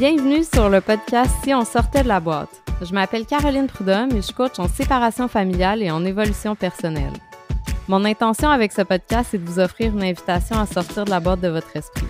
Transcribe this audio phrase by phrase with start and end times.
[0.00, 2.62] Bienvenue sur le podcast Si on sortait de la boîte.
[2.80, 7.12] Je m'appelle Caroline Prudhomme et je coach en séparation familiale et en évolution personnelle.
[7.86, 11.20] Mon intention avec ce podcast est de vous offrir une invitation à sortir de la
[11.20, 12.06] boîte de votre esprit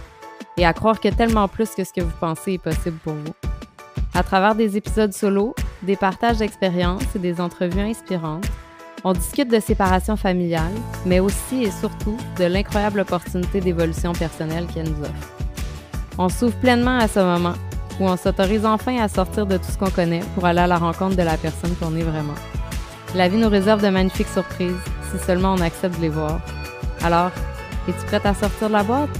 [0.57, 3.34] et à croire que tellement plus que ce que vous pensez est possible pour vous.
[4.15, 8.47] À travers des épisodes solo, des partages d'expériences et des entrevues inspirantes,
[9.02, 10.75] on discute de séparation familiale,
[11.07, 15.33] mais aussi et surtout de l'incroyable opportunité d'évolution personnelle qu'elle nous offre.
[16.19, 17.55] On s'ouvre pleinement à ce moment
[18.01, 20.79] où on s'autorise enfin à sortir de tout ce qu'on connaît pour aller à la
[20.79, 22.35] rencontre de la personne qu'on est vraiment.
[23.15, 26.41] La vie nous réserve de magnifiques surprises si seulement on accepte de les voir.
[27.03, 27.31] Alors,
[27.87, 29.19] es-tu prête à sortir de la boîte?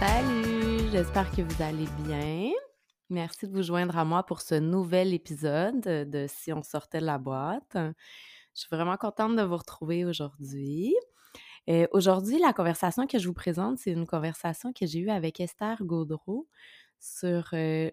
[0.00, 2.50] Salut, j'espère que vous allez bien.
[3.10, 7.06] Merci de vous joindre à moi pour ce nouvel épisode de Si on sortait de
[7.06, 7.76] la boîte.
[8.54, 10.96] Je suis vraiment contente de vous retrouver aujourd'hui.
[11.68, 15.40] Euh, aujourd'hui, la conversation que je vous présente, c'est une conversation que j'ai eue avec
[15.40, 16.48] Esther Gaudreau
[16.98, 17.90] sur euh,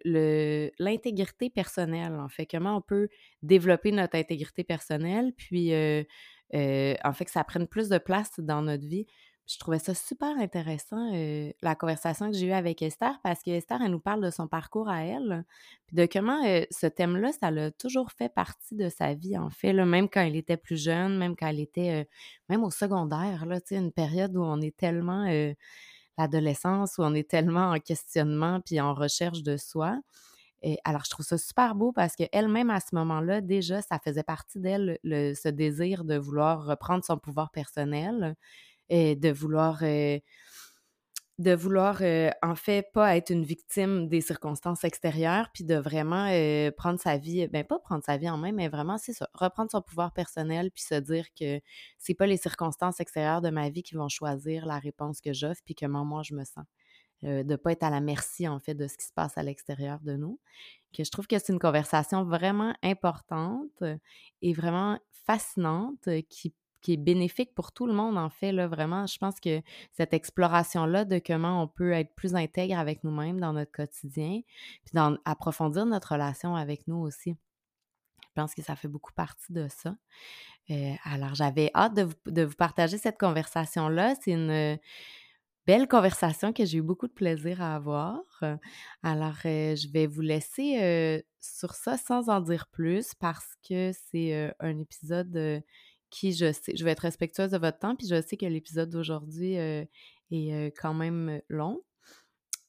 [0.79, 3.07] l'intégrité personnelle, en fait, comment on peut
[3.41, 6.03] développer notre intégrité personnelle, puis euh,
[6.53, 9.05] en fait que ça prenne plus de place dans notre vie
[9.47, 11.11] je trouvais ça super intéressant,
[11.61, 14.47] la conversation que j'ai eue avec Esther, parce que Esther, elle nous parle de son
[14.47, 15.45] parcours à elle,
[15.85, 19.71] puis de comment ce thème-là, ça l'a toujours fait partie de sa vie, en fait,
[19.73, 22.07] là, même quand elle était plus jeune, même quand elle était,
[22.49, 25.25] même au secondaire, là, tu sais, une période où on est tellement,
[26.17, 29.99] l'adolescence, où on est tellement en questionnement puis en recherche de soi.
[30.63, 34.23] Et alors, je trouve ça super beau parce qu'elle-même, à ce moment-là, déjà, ça faisait
[34.23, 38.35] partie d'elle, ce désir de vouloir reprendre son pouvoir personnel,
[38.89, 39.83] de vouloir
[41.39, 42.01] de vouloir,
[42.41, 46.27] en fait, pas être une victime des circonstances extérieures, puis de vraiment
[46.75, 49.83] prendre sa vie, ben pas prendre sa vie en main, mais vraiment, c'est reprendre son
[49.83, 51.61] pouvoir personnel, puis se dire que
[51.99, 55.61] c'est pas les circonstances extérieures de ma vie qui vont choisir la réponse que j'offre,
[55.63, 56.65] puis comment moi je me sens.
[57.21, 59.99] De pas être à la merci, en fait, de ce qui se passe à l'extérieur
[60.01, 60.39] de nous.
[60.91, 63.83] Que je trouve que c'est une conversation vraiment importante
[64.41, 68.51] et vraiment fascinante qui qui est bénéfique pour tout le monde, en fait.
[68.51, 69.61] Là, vraiment, je pense que
[69.91, 74.41] cette exploration-là de comment on peut être plus intègre avec nous-mêmes dans notre quotidien,
[74.85, 77.35] puis d'approfondir notre relation avec nous aussi.
[78.21, 79.95] Je pense que ça fait beaucoup partie de ça.
[80.69, 84.13] Euh, alors, j'avais hâte de vous, de vous, partager cette conversation-là.
[84.21, 84.77] C'est une
[85.65, 88.21] belle conversation que j'ai eu beaucoup de plaisir à avoir.
[89.03, 93.91] Alors, euh, je vais vous laisser euh, sur ça sans en dire plus parce que
[94.09, 95.63] c'est un épisode
[96.09, 98.89] qui, je sais, je vais être respectueuse de votre temps, puis je sais que l'épisode
[98.89, 99.83] d'aujourd'hui euh,
[100.31, 101.81] est euh, quand même long,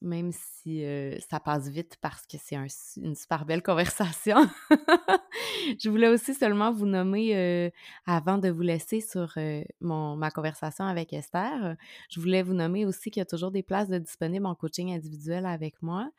[0.01, 2.55] même si euh, ça passe vite parce que c'est
[2.97, 4.37] une super belle conversation.
[5.79, 7.71] je voulais aussi seulement vous nommer,
[8.05, 9.37] avant de vous laisser sur
[9.81, 11.75] mon, ma conversation avec Esther,
[12.09, 14.93] je voulais vous nommer aussi qu'il y a toujours des places de disponibles en coaching
[14.93, 16.09] individuel avec moi.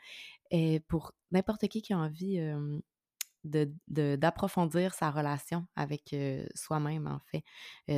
[0.88, 2.38] Pour n'importe qui qui a envie
[3.44, 6.14] d'approfondir sa relation avec
[6.54, 7.44] soi-même, en fait,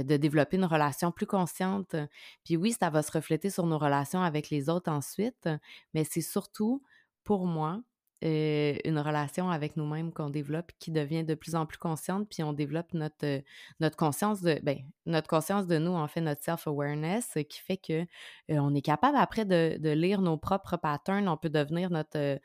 [0.04, 1.96] de développer une relation plus consciente.
[2.44, 5.48] Puis oui, ça va se refléter sur nos relations avec les autres ensuite,
[5.94, 6.82] mais c'est surtout,
[7.24, 7.82] pour moi,
[8.24, 12.52] une relation avec nous-mêmes qu'on développe qui devient de plus en plus consciente, puis on
[12.52, 13.42] développe notre,
[13.80, 18.06] notre conscience de ben, notre conscience de nous, en fait, notre self-awareness, qui fait que
[18.48, 22.38] on est capable après de, de, lire nos propres patterns, on peut devenir notre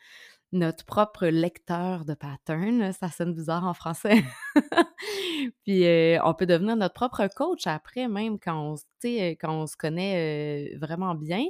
[0.51, 2.91] notre propre lecteur de pattern.
[2.93, 4.23] Ça sonne bizarre en français.
[5.63, 9.75] Puis euh, on peut devenir notre propre coach après, même quand on, quand on se
[9.75, 11.43] connaît euh, vraiment bien.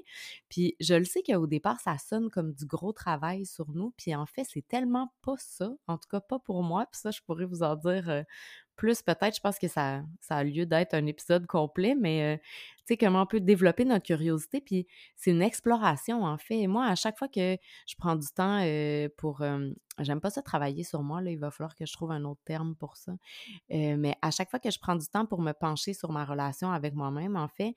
[0.49, 3.93] Puis je le sais qu'au départ, ça sonne comme du gros travail sur nous.
[3.97, 5.69] Puis en fait, c'est tellement pas ça.
[5.87, 6.85] En tout cas, pas pour moi.
[6.91, 8.23] Puis ça, je pourrais vous en dire euh,
[8.77, 12.39] plus peut-être, je pense que ça, ça a lieu d'être un épisode complet, mais
[12.85, 16.59] tu sais, comment on peut développer notre curiosité, puis c'est une exploration, en fait.
[16.59, 17.57] Et moi, à chaque fois que
[17.87, 18.63] je prends du temps
[19.17, 19.43] pour...
[19.99, 22.41] J'aime pas ça travailler sur moi, là, il va falloir que je trouve un autre
[22.45, 23.13] terme pour ça.
[23.69, 26.71] mais à chaque fois que je prends du temps pour me pencher sur ma relation
[26.71, 27.73] avec moi-même, en fait,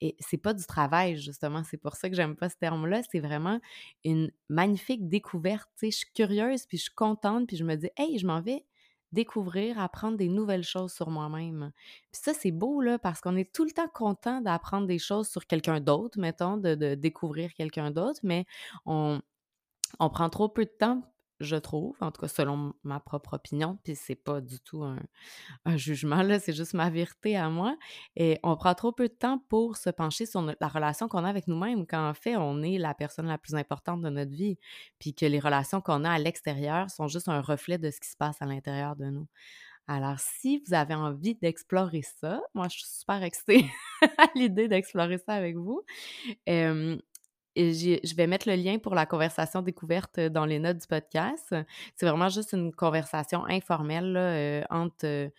[0.00, 1.62] et c'est pas du travail, justement.
[1.64, 3.02] C'est pour ça que j'aime pas ce terme-là.
[3.10, 3.60] C'est vraiment
[4.04, 5.68] une magnifique découverte.
[5.78, 8.26] Tu sais, je suis curieuse, puis je suis contente, puis je me dis, hey, je
[8.26, 8.64] m'en vais
[9.14, 11.72] découvrir, apprendre des nouvelles choses sur moi-même.
[12.12, 15.28] Puis ça, c'est beau, là, parce qu'on est tout le temps content d'apprendre des choses
[15.28, 18.46] sur quelqu'un d'autre, mettons, de, de découvrir quelqu'un d'autre, mais
[18.86, 19.20] on,
[20.00, 21.02] on prend trop peu de temps
[21.44, 25.76] je trouve, en tout cas selon ma propre opinion, puis c'est pas du tout un,
[25.76, 27.76] jugement, là, c'est juste ma vérité à moi.
[28.16, 31.28] Et on prend trop peu de temps pour se pencher sur la relation qu'on a
[31.28, 34.58] avec nous-mêmes, quand en fait, on est la personne la plus importante de notre vie,
[34.98, 38.08] puis que les relations qu'on a à l'extérieur sont juste un reflet de ce qui
[38.08, 39.28] se passe à l'intérieur de nous.
[39.86, 43.66] Alors, si vous avez envie d'explorer ça, moi, je suis super excitée
[44.18, 45.82] à l'idée d'explorer ça avec vous.
[47.56, 51.54] Je vais mettre le lien pour la conversation découverte dans les notes du podcast.
[51.94, 55.30] C'est vraiment juste une conversation informelle entre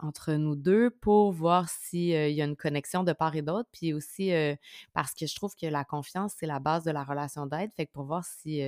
[0.00, 3.68] entre nous deux pour voir s'il y a une connexion de part et d'autre.
[3.72, 4.32] Puis aussi
[4.92, 7.70] parce que je trouve que la confiance, c'est la base de la relation d'aide.
[7.76, 8.62] Fait que pour voir si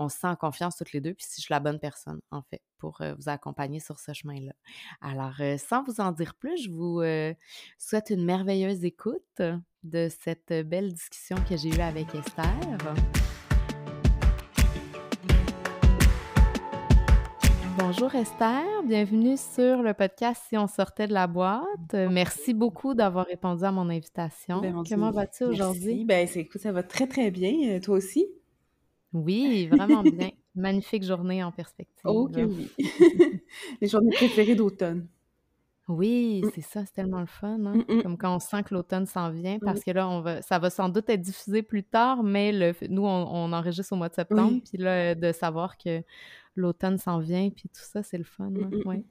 [0.00, 2.20] on se sent en confiance toutes les deux, puis si je suis la bonne personne,
[2.30, 4.52] en fait, pour vous accompagner sur ce chemin-là.
[5.02, 7.02] Alors, sans vous en dire plus, je vous
[7.78, 9.42] souhaite une merveilleuse écoute
[9.82, 12.78] de cette belle discussion que j'ai eue avec Esther.
[17.78, 21.92] Bonjour Esther, bienvenue sur le podcast Si on sortait de la boîte.
[21.92, 24.60] Merci beaucoup d'avoir répondu à mon invitation.
[24.60, 26.04] Ben, Comment vas-tu aujourd'hui?
[26.04, 27.76] Ben, écoute, ça va très très bien.
[27.76, 28.26] Euh, toi aussi?
[29.12, 30.30] Oui, vraiment bien.
[30.54, 32.04] Magnifique journée en perspective.
[32.04, 32.70] Ok, oui.
[33.80, 35.06] Les journées préférées d'automne.
[35.88, 36.50] Oui, mm.
[36.54, 37.58] c'est ça, c'est tellement le fun.
[37.66, 37.84] Hein?
[37.88, 38.02] Mm, mm.
[38.02, 40.70] Comme quand on sent que l'automne s'en vient, parce que là, on va, ça va
[40.70, 44.60] sans doute être diffusé plus tard, mais le, nous, on, enregistre au mois de septembre,
[44.68, 46.02] puis là, de savoir que
[46.60, 48.52] l'automne s'en vient, puis tout ça, c'est le fun.
[48.54, 49.04] Hein, oui.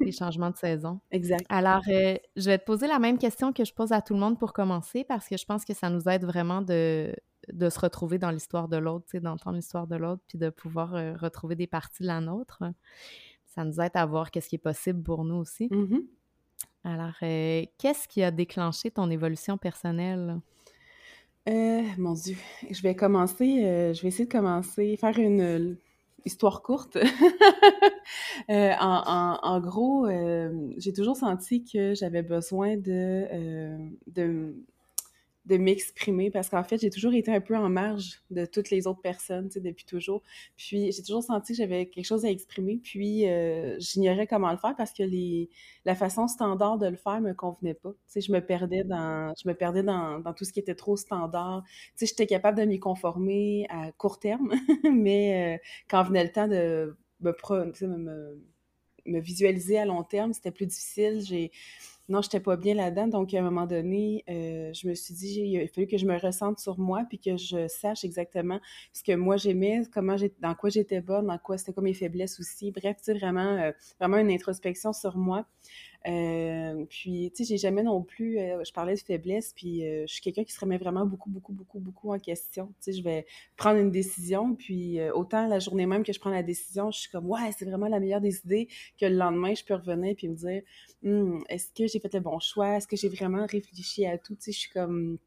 [0.00, 1.00] Les changements de saison.
[1.10, 1.44] Exact.
[1.48, 4.20] Alors, euh, je vais te poser la même question que je pose à tout le
[4.20, 7.14] monde pour commencer, parce que je pense que ça nous aide vraiment de,
[7.52, 11.14] de se retrouver dans l'histoire de l'autre, d'entendre l'histoire de l'autre, puis de pouvoir euh,
[11.14, 12.62] retrouver des parties de la nôtre.
[13.46, 15.68] Ça nous aide à voir qu'est-ce qui est possible pour nous aussi.
[15.68, 16.04] Mm-hmm.
[16.84, 20.40] Alors, euh, qu'est-ce qui a déclenché ton évolution personnelle?
[21.98, 22.36] mon Dieu,
[22.70, 25.76] je vais commencer, je vais essayer de commencer, faire une
[26.24, 26.98] histoire courte.
[28.50, 34.54] Euh, en, gros, euh, j'ai toujours senti que j'avais besoin de, euh, de
[35.44, 38.86] de m'exprimer parce qu'en fait, j'ai toujours été un peu en marge de toutes les
[38.86, 40.22] autres personnes, tu sais, depuis toujours.
[40.56, 44.56] Puis j'ai toujours senti que j'avais quelque chose à exprimer, puis euh, j'ignorais comment le
[44.56, 45.50] faire parce que les,
[45.84, 47.90] la façon standard de le faire me convenait pas.
[47.92, 50.74] Tu sais, je me perdais dans, je me perdais dans, dans tout ce qui était
[50.74, 51.62] trop standard.
[51.66, 54.52] Tu sais, j'étais capable de m'y conformer à court terme,
[54.90, 55.58] mais euh,
[55.88, 57.32] quand venait le temps de me,
[57.82, 58.42] me,
[59.06, 61.20] me visualiser à long terme, c'était plus difficile.
[61.20, 61.50] J'ai
[62.08, 63.06] non, je n'étais pas bien là-dedans.
[63.08, 66.18] Donc, à un moment donné, euh, je me suis dit, il a que je me
[66.18, 68.60] ressente sur moi, puis que je sache exactement
[68.92, 72.38] ce que moi j'aimais, comment dans quoi j'étais bonne, dans quoi c'était quoi mes faiblesses
[72.40, 72.72] aussi.
[72.72, 75.46] Bref, tu sais, vraiment, euh, vraiment une introspection sur moi.
[76.06, 80.04] Euh, puis, tu sais, j'ai jamais non plus, euh, je parlais de faiblesse, puis euh,
[80.06, 82.66] je suis quelqu'un qui se remet vraiment beaucoup, beaucoup, beaucoup, beaucoup en question.
[82.66, 86.30] Tu sais, je vais prendre une décision, puis autant la journée même que je prends
[86.30, 88.68] la décision, je suis comme, ouais, c'est vraiment la meilleure des idées,
[89.00, 90.62] que le lendemain, je peux revenir puis me dire,
[91.04, 92.76] hum, est-ce que j'ai fait le bon choix?
[92.76, 94.34] Est-ce que j'ai vraiment réfléchi à tout?
[94.34, 95.18] Tu sais, je suis comme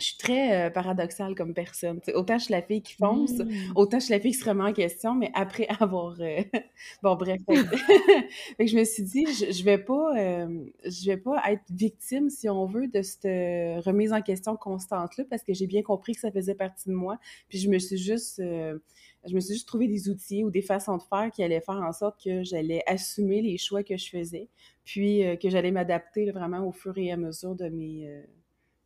[0.00, 2.00] je suis très euh, paradoxale comme personne.
[2.14, 3.72] autant je suis la fille qui fonce, mmh.
[3.76, 6.20] autant je suis la fille qui se remet en question, mais après avoir...
[6.20, 6.42] Euh,
[7.02, 7.40] bon, bref.
[7.48, 11.62] fait que je me suis dit, je, je vais pas euh, je vais pas être
[11.70, 16.14] victime, si on veut, de cette remise en question constante-là, parce que j'ai bien compris
[16.14, 17.18] que ça faisait partie de moi.
[17.48, 18.38] Puis je me suis juste...
[18.38, 21.80] je me suis juste trouvé des outils ou des façons de faire qui allaient faire
[21.80, 24.48] en sorte que j'allais assumer les choix que je faisais,
[24.84, 28.24] puis que j'allais m'adapter vraiment au fur et à mesure de mes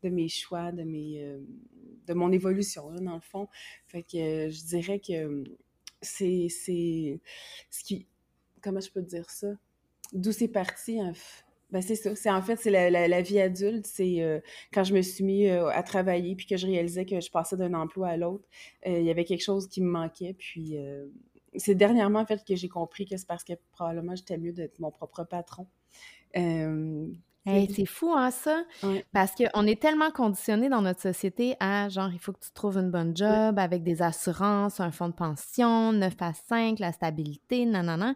[0.02, 1.40] de mes choix, de mes euh,
[2.06, 3.48] de mon évolution, dans le fond.
[3.86, 5.44] Fait que euh, je dirais que
[6.00, 7.20] c'est c'est
[7.70, 8.06] ce qui
[8.62, 9.48] comment je peux dire ça?
[10.12, 10.98] D'où c'est parti
[11.70, 12.16] ben c'est ça.
[12.16, 13.86] C'est en fait c'est la, vie adulte.
[13.86, 14.40] C'est euh,
[14.72, 17.74] quand je me suis mis à travailler puis que je réalisais que je passais d'un
[17.74, 18.48] emploi à l'autre
[18.86, 20.34] il y avait quelque chose qui me manquait.
[20.34, 20.76] Puis
[21.56, 24.78] c'est dernièrement en fait que j'ai compris que c'est parce que probablement j'étais mieux d'être
[24.78, 25.66] mon propre patron
[27.46, 28.62] c'est fou, hein, ça?
[29.12, 32.78] Parce qu'on est tellement conditionné dans notre société à genre, il faut que tu trouves
[32.78, 37.64] une bonne job avec des assurances, un fonds de pension, 9 à 5, la stabilité,
[37.64, 38.14] nanana.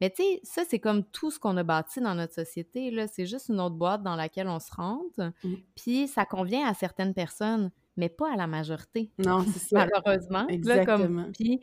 [0.00, 2.90] Mais tu sais, ça, c'est comme tout ce qu'on a bâti dans notre société.
[2.90, 3.06] Là.
[3.06, 5.32] C'est juste une autre boîte dans laquelle on se rentre.
[5.44, 5.54] Mmh.
[5.76, 9.12] Puis ça convient à certaines personnes, mais pas à la majorité.
[9.18, 9.86] Non, c'est ça.
[9.86, 10.46] Malheureusement.
[10.48, 11.26] Exactement.
[11.32, 11.60] Puis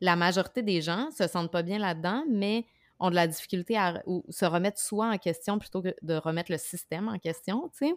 [0.00, 2.66] la majorité des gens se sentent pas bien là-dedans, mais
[2.98, 6.50] ont de la difficulté à ou se remettre soi en question plutôt que de remettre
[6.50, 7.94] le système en question, tu sais.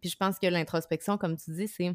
[0.00, 1.94] Puis je pense que l'introspection, comme tu dis, c'est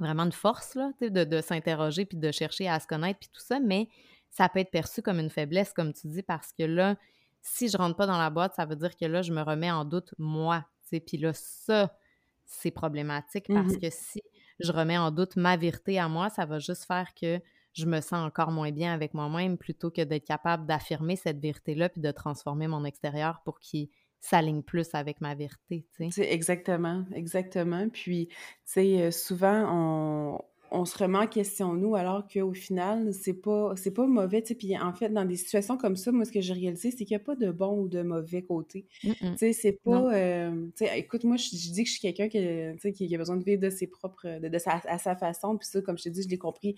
[0.00, 3.40] vraiment une force, là, de, de s'interroger puis de chercher à se connaître puis tout
[3.40, 3.88] ça, mais
[4.30, 6.96] ça peut être perçu comme une faiblesse, comme tu dis, parce que là,
[7.40, 9.70] si je rentre pas dans la boîte, ça veut dire que là, je me remets
[9.70, 11.00] en doute moi, tu sais.
[11.00, 11.96] Puis là, ça,
[12.44, 14.22] c'est problématique parce mmh que si
[14.58, 17.40] je remets en doute ma vérité à moi, ça va juste faire que
[17.78, 21.88] je me sens encore moins bien avec moi-même plutôt que d'être capable d'affirmer cette vérité-là
[21.88, 23.88] puis de transformer mon extérieur pour qu'il
[24.20, 26.32] s'aligne plus avec ma vérité, tu sais.
[26.32, 27.88] Exactement, exactement.
[27.88, 33.12] Puis, tu sais, euh, souvent, on, on se remet en question nous alors qu'au final
[33.12, 36.24] c'est pas c'est pas mauvais tu puis en fait dans des situations comme ça moi
[36.24, 38.86] ce que j'ai réalisé c'est qu'il n'y a pas de bon ou de mauvais côté.
[39.00, 42.28] Tu sais c'est pas euh, tu sais écoute moi je, dis que je suis quelqu'un
[42.28, 45.56] qui, qui a besoin de vivre de ses propres de, sa, à sa façon.
[45.56, 46.76] Puis ça comme je te dis je l'ai compris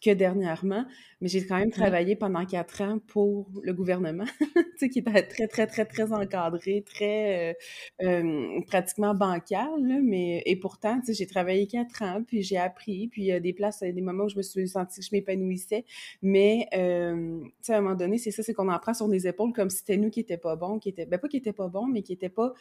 [0.00, 0.84] que dernièrement,
[1.20, 4.24] mais j'ai quand même travaillé pendant quatre ans pour le gouvernement,
[4.56, 7.54] tu sais, qui était très, très, très, très encadré, très
[8.02, 12.58] euh, euh, pratiquement bancal, mais et pourtant, tu sais, j'ai travaillé quatre ans, puis j'ai
[12.58, 15.06] appris, puis il y a des places, des moments où je me suis sentie que
[15.06, 15.84] je m'épanouissais,
[16.22, 19.08] mais euh, tu sais, à un moment donné, c'est ça, c'est qu'on en prend sur
[19.08, 21.36] des épaules comme si c'était nous qui n'étaient pas bons, qui étaient, ben pas qui
[21.36, 22.52] n'étaient pas bons, mais qui n'étaient pas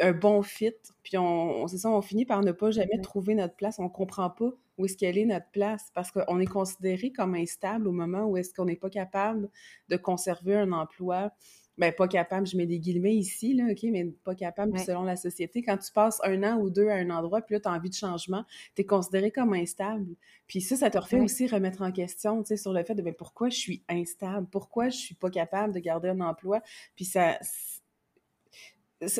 [0.00, 0.74] un bon fit.
[1.02, 3.78] Puis on, c'est ça, on finit par ne pas jamais trouver notre place.
[3.78, 7.86] On comprend pas où est-ce qu'elle est notre place parce qu'on est considéré comme instable
[7.86, 9.50] au moment où est-ce qu'on n'est pas capable
[9.88, 11.32] de conserver un emploi.
[11.78, 15.16] Ben, pas capable, je mets des guillemets ici, là, OK, mais pas capable selon la
[15.16, 15.62] société.
[15.62, 17.88] Quand tu passes un an ou deux à un endroit, puis là, tu as envie
[17.88, 18.44] de changement,
[18.76, 20.14] tu es considéré comme instable.
[20.46, 23.00] Puis ça, ça te refait aussi remettre en question, tu sais, sur le fait de,
[23.00, 24.46] ben, pourquoi je suis instable?
[24.50, 26.60] Pourquoi je suis pas capable de garder un emploi?
[26.94, 27.38] Puis ça,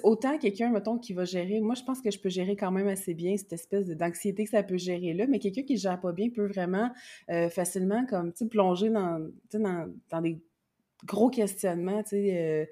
[0.02, 2.88] autant quelqu'un, mettons, qui va gérer, moi, je pense que je peux gérer quand même
[2.88, 6.00] assez bien cette espèce d'anxiété que ça peut gérer là, mais quelqu'un qui ne gère
[6.00, 6.90] pas bien peut vraiment
[7.30, 10.40] euh, facilement, comme, tu plonger dans, dans, dans des
[11.04, 12.64] gros questionnements, tu sais, euh,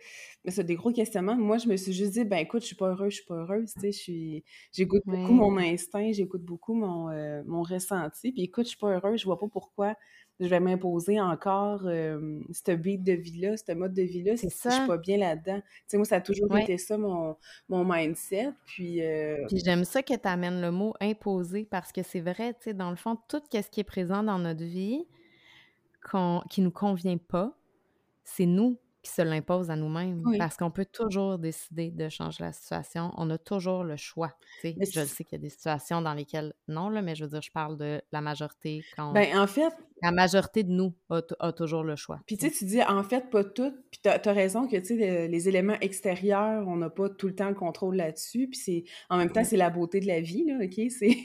[0.49, 1.37] c'est des gros questionnements.
[1.37, 3.35] Moi, je me suis juste dit, ben écoute, je suis pas heureuse, je suis pas
[3.35, 8.67] heureuse, tu sais, j'écoute beaucoup mon instinct, j'écoute beaucoup mon, euh, mon ressenti, puis écoute,
[8.67, 9.97] je suis pas heureuse, je vois pas pourquoi
[10.41, 14.71] je vais m'imposer encore euh, cette beat de vie-là, ce mode de vie-là, si je
[14.71, 15.61] suis pas bien là-dedans.
[15.61, 17.37] Tu sais, moi, ça a toujours été ça, mon,
[17.69, 19.01] mon mindset, puis...
[19.49, 22.75] Puis j'aime ça que tu amènes le mot «imposer», parce que c'est vrai, tu sais,
[22.75, 25.07] dans le fond, tout ce qui est présent dans notre vie,
[26.49, 27.57] qui nous convient pas,
[28.25, 32.53] c'est nous qui se l'impose à nous-mêmes parce qu'on peut toujours décider de changer la
[32.53, 33.13] situation.
[33.17, 34.33] On a toujours le choix.
[34.63, 34.71] je
[35.05, 37.51] sais qu'il y a des situations dans lesquelles non, là, mais je veux dire, je
[37.51, 39.13] parle de la majorité quand.
[39.13, 42.21] Ben, en fait, la majorité de nous a, toujours le choix.
[42.27, 44.99] Puis tu sais, tu dis en fait pas tout, puis tu as, raison que tu
[44.99, 48.85] sais, les, éléments extérieurs, on n'a pas tout le temps le contrôle là-dessus, puis c'est
[49.09, 50.81] en même temps, c'est la beauté de la vie, là, OK?
[50.91, 51.17] C'est...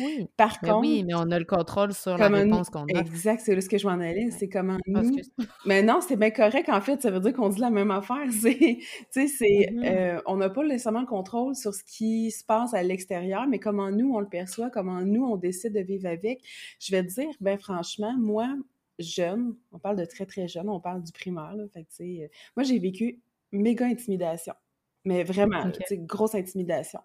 [0.00, 0.26] Oui.
[0.36, 0.80] Par contre...
[0.80, 3.00] Oui, mais on a le contrôle sur la réponse qu'on a.
[3.00, 5.16] Exact, c'est là ce que je m'en allais, c'est comment nous...
[5.66, 8.24] mais non, c'est bien correct, en fait, ça veut dire qu'on dit la même affaire,
[8.30, 8.56] c'est...
[8.56, 9.46] Tu sais, c'est...
[9.46, 9.84] Mm-hmm.
[9.84, 13.58] Euh, on n'a pas nécessairement le contrôle sur ce qui se passe à l'extérieur, mais
[13.58, 16.42] comment nous, on le perçoit, comment nous, on décide de vivre avec.
[16.78, 18.56] Je vais te dire, ben franchement, moi,
[18.98, 22.28] jeune, on parle de très, très jeune, on parle du primaire, là, fait que, euh,
[22.56, 23.20] moi, j'ai vécu
[23.52, 24.54] méga intimidation,
[25.04, 25.98] mais vraiment, okay.
[25.98, 27.00] grosse intimidation.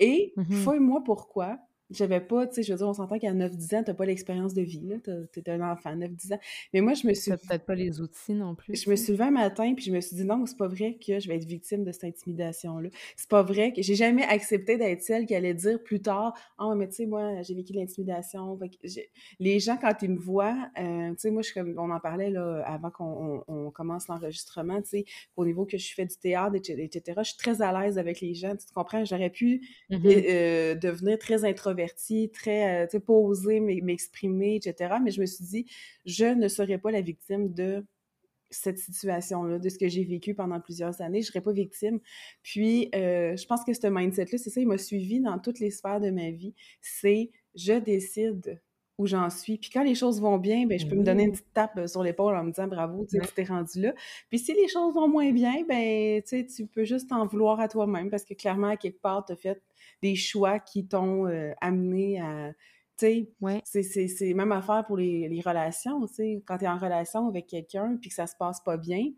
[0.00, 1.58] Et, mmh fouille-moi pourquoi,
[1.92, 4.54] j'avais pas, tu sais, je veux dire, on s'entend qu'à 9-10 ans, t'as pas l'expérience
[4.54, 4.96] de vie, là.
[5.32, 6.38] T'es un enfant, 9-10 ans.
[6.72, 7.30] Mais moi, je me suis.
[7.30, 8.74] peut-être pas les outils non plus.
[8.76, 10.96] Je me suis levée un matin, puis je me suis dit, non, c'est pas vrai
[11.04, 12.88] que je vais être victime de cette intimidation-là.
[13.16, 16.74] C'est pas vrai que j'ai jamais accepté d'être celle qui allait dire plus tard, oh,
[16.74, 18.58] mais tu sais, moi, j'ai vécu de l'intimidation.
[19.38, 22.62] Les gens, quand ils me voient, euh, tu sais, moi, je, on en parlait, là,
[22.66, 25.04] avant qu'on commence l'enregistrement, tu sais,
[25.36, 28.34] au niveau que je fais du théâtre, etc., je suis très à l'aise avec les
[28.34, 28.56] gens.
[28.56, 29.04] Tu comprends?
[29.04, 30.24] J'aurais pu mm-hmm.
[30.28, 31.81] euh, devenir très introvertie
[32.32, 34.94] très, euh, tu sais, oser m'exprimer, etc.
[35.02, 35.66] Mais je me suis dit,
[36.04, 37.84] je ne serais pas la victime de
[38.50, 41.22] cette situation-là, de ce que j'ai vécu pendant plusieurs années.
[41.22, 42.00] Je ne serais pas victime.
[42.42, 45.70] Puis, euh, je pense que ce mindset-là, c'est ça, il m'a suivi dans toutes les
[45.70, 46.54] sphères de ma vie.
[46.80, 48.60] C'est je décide
[48.98, 49.58] où j'en suis.
[49.58, 52.02] Puis quand les choses vont bien, ben, je peux me donner une petite tape sur
[52.02, 53.94] l'épaule en me disant bravo, tu t'es rendu là.
[54.28, 58.10] Puis si les choses vont moins bien, ben, tu peux juste t'en vouloir à toi-même
[58.10, 59.62] parce que clairement, à quelque part, tu as fait
[60.02, 62.52] des choix qui t'ont euh, amené à.
[62.98, 63.26] Tu
[63.64, 66.00] sais, c'est même affaire pour les, les relations.
[66.46, 69.10] Quand tu es en relation avec quelqu'un puis que ça se passe pas bien,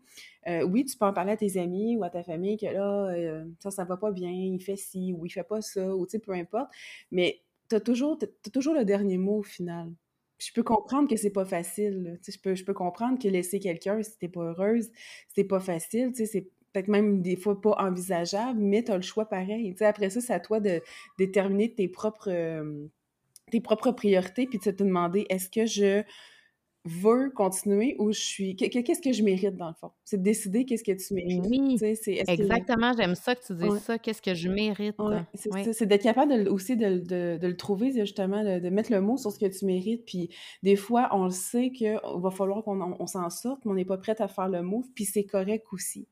[0.47, 3.11] euh, oui, tu peux en parler à tes amis ou à ta famille que là,
[3.11, 6.07] euh, ça, ça va pas bien, il fait ci ou il fait pas ça, ou
[6.25, 6.71] peu importe.
[7.11, 9.91] Mais tu as toujours, as toujours le dernier mot au final.
[10.37, 12.19] Je peux comprendre que c'est pas facile.
[12.27, 14.89] Je peux, je peux comprendre que laisser quelqu'un, si t'es pas heureuse,
[15.33, 16.11] c'est pas facile.
[16.13, 19.73] C'est peut-être même des fois pas envisageable, mais tu as le choix pareil.
[19.79, 20.81] après ça, c'est à toi de
[21.17, 22.87] déterminer tes propres, euh,
[23.49, 26.03] tes propres priorités, puis de te demander est-ce que je
[26.85, 28.55] veux continuer ou je suis.
[28.55, 29.91] Qu'est-ce que je mérite dans le fond?
[30.03, 31.43] C'est de décider qu'est-ce que tu mérites.
[31.49, 31.77] Oui,
[32.07, 32.93] exactement.
[32.95, 33.97] J'aime ça que tu dises ça.
[33.97, 34.95] Qu'est-ce que je mérite?
[35.33, 37.01] c'est d'être capable aussi de,
[37.41, 40.05] le trouver, justement, de, mettre le mot sur ce que tu mérites.
[40.05, 40.29] Puis
[40.61, 43.97] des fois, on le sait qu'il va falloir qu'on s'en sorte, mais on n'est pas
[43.97, 44.85] prête à faire le move.
[44.93, 46.07] Puis c'est correct aussi.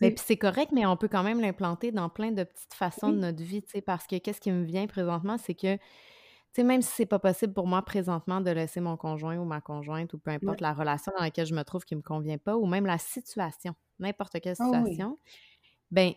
[0.00, 3.10] Mais puis c'est correct, mais on peut quand même l'implanter dans plein de petites façons
[3.10, 5.76] de notre vie, tu sais, parce que qu'est-ce qui me vient présentement, c'est que
[6.54, 9.60] sais, même si c'est pas possible pour moi présentement de laisser mon conjoint ou ma
[9.60, 12.56] conjointe ou peu importe la relation dans laquelle je me trouve qui me convient pas
[12.56, 15.18] ou même la situation, n'importe quelle ah situation,
[15.90, 16.12] ben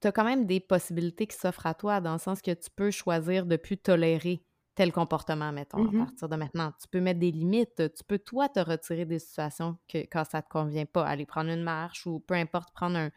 [0.00, 2.70] tu as quand même des possibilités qui s'offrent à toi dans le sens que tu
[2.74, 6.72] peux choisir de plus tolérer tel comportement, mettons, à Mmh partir de maintenant.
[6.80, 7.76] Tu peux mettre des limites.
[7.94, 11.04] Tu peux, toi, te retirer des situations que, quand ça te convient pas.
[11.06, 13.10] Aller prendre une marche ou peu importe, prendre un,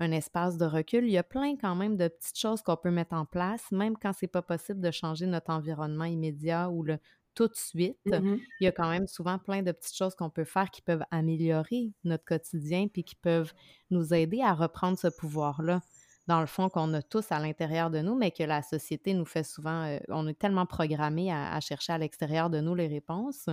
[0.00, 1.04] un espace de recul.
[1.04, 3.96] Il y a plein quand même de petites choses qu'on peut mettre en place, même
[3.96, 6.98] quand c'est pas possible de changer notre environnement immédiat ou le
[7.34, 7.98] tout de suite.
[8.04, 10.82] Mmh Il y a quand même souvent plein de petites choses qu'on peut faire qui
[10.82, 13.52] peuvent améliorer notre quotidien puis qui peuvent
[13.90, 15.80] nous aider à reprendre ce pouvoir-là.
[16.26, 19.24] Dans le fond, qu'on a tous à l'intérieur de nous, mais que la société nous
[19.24, 19.84] fait souvent.
[19.84, 23.48] euh, on est tellement programmé à, à chercher à l'extérieur de nous les réponses.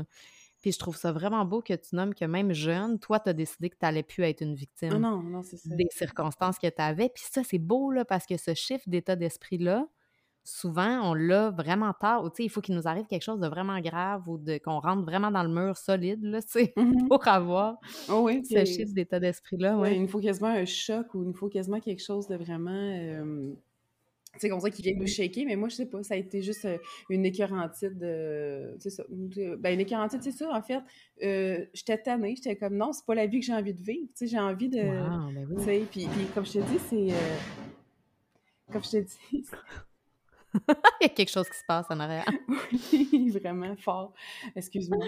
[0.62, 3.34] Puis je trouve ça vraiment beau que tu nommes que même jeune, toi, tu as
[3.34, 5.76] décidé que tu n'allais plus être une Ah victime non, non, c'est ça.
[5.76, 7.10] des circonstances que tu avais.
[7.10, 9.88] Puis ça, c'est beau, là, parce que ce chiffre d'état d'esprit-là,
[10.44, 12.24] souvent, on l'a vraiment tard.
[12.24, 14.58] Ou, tu sais, il faut qu'il nous arrive quelque chose de vraiment grave ou de,
[14.58, 17.78] qu'on rentre vraiment dans le mur solide, là, tu sais, Mmh pour avoir
[18.10, 21.28] Oh oui, ce chiffre d'état d'esprit-là, ouais, il nous faut quasiment un choc ou il
[21.30, 23.56] nous faut quasiment quelque chose de vraiment, hem,
[24.34, 26.18] tu sais, comme ça qui vient nous shaker, mais moi, je sais pas, ça a
[26.18, 26.80] été juste, heu,
[27.10, 30.80] une écœurantite de c'est ça, de ben, une écœurantite, c'est ça, en fait,
[31.24, 34.08] heu, j'étais tannée, j'étais comme: «Non, c'est pas la vie que j'ai envie de vivre»,
[34.10, 35.64] tu sais, j'ai envie de Wow, ben tu oui.
[35.64, 37.38] sais, puis puis comme je te dis, c'est, heu,
[38.72, 38.98] comme je te
[39.32, 39.46] dis,
[41.02, 42.26] Il y a quelque chose qui se passe en arrière.
[42.92, 44.14] Oui, vraiment fort.
[44.56, 45.04] Excuse-moi.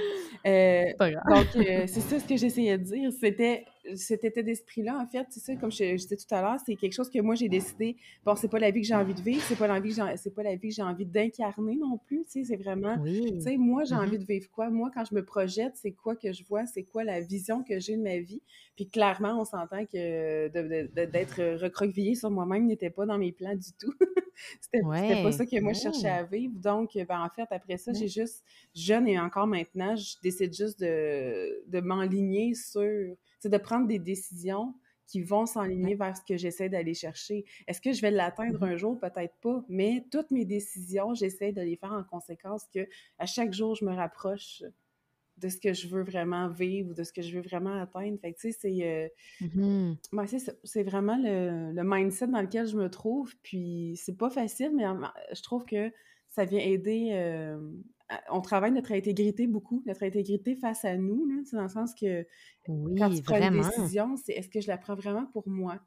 [0.46, 1.24] Euh, C'est pas grave.
[1.28, 3.12] donc, euh, c'est ça ce que j'essayais de dire.
[3.20, 3.66] C'était
[3.96, 6.76] cet état d'esprit-là, en fait, c'est ça, comme je, je disais tout à l'heure, c'est
[6.76, 7.96] quelque chose que moi j'ai décidé.
[8.26, 9.96] Bon, c'est pas la vie que j'ai envie de vivre, c'est pas la vie que
[9.96, 12.24] j'ai, c'est pas la vie que j'ai envie d'incarner non plus.
[12.26, 12.96] Tu sais, c'est vraiment.
[12.98, 13.42] Tu Oui.
[13.42, 14.02] sais, moi, j'ai Mhm.
[14.02, 14.70] envie de vivre quoi?
[14.70, 16.66] Moi, quand je me projette, c'est quoi que je vois?
[16.66, 18.42] C'est quoi la vision que j'ai de ma vie?
[18.76, 20.48] Puis clairement, on s'entend que
[21.06, 23.94] d'être recroquevillée sur moi-même n'était pas dans mes plans du tout.
[24.94, 26.54] C'était pas ça que moi je cherchais à vivre.
[26.58, 27.98] Donc, ben, en fait, après ça, Ouais.
[27.98, 28.44] j'ai juste,
[28.76, 34.00] jeune et encore maintenant, je décide juste de, de m'enligner sur, c'est de prendre des
[34.00, 34.74] décisions
[35.08, 37.44] qui vont s'enligner vers ce que j'essaie d'aller chercher.
[37.68, 38.64] Est-ce que je vais l'atteindre Mhm.
[38.64, 39.00] un jour?
[39.00, 43.54] Peut-être pas, mais toutes mes décisions, j'essaie de les faire en conséquence que à chaque
[43.54, 44.64] jour, je me rapproche
[45.40, 48.20] de ce que je veux vraiment vivre ou de ce que je veux vraiment atteindre.
[48.20, 48.84] Fait que, tu sais, c'est...
[48.88, 49.08] euh,
[49.40, 50.00] Mhm.
[50.12, 50.60] Ouais, c'est.
[50.64, 53.36] C'est vraiment le, le mindset dans lequel je me trouve.
[53.44, 54.86] Puis c'est pas facile, mais
[55.36, 55.92] je trouve que
[56.30, 57.10] ça vient aider.
[57.14, 57.60] euh,
[58.10, 61.94] à- on travaille notre intégrité beaucoup, notre intégrité face à nous, sais, dans le sens
[61.94, 62.26] que
[62.98, 63.50] quand tu prends une vraiment.
[63.50, 65.82] décision, c'est est-ce que je la prends vraiment pour moi?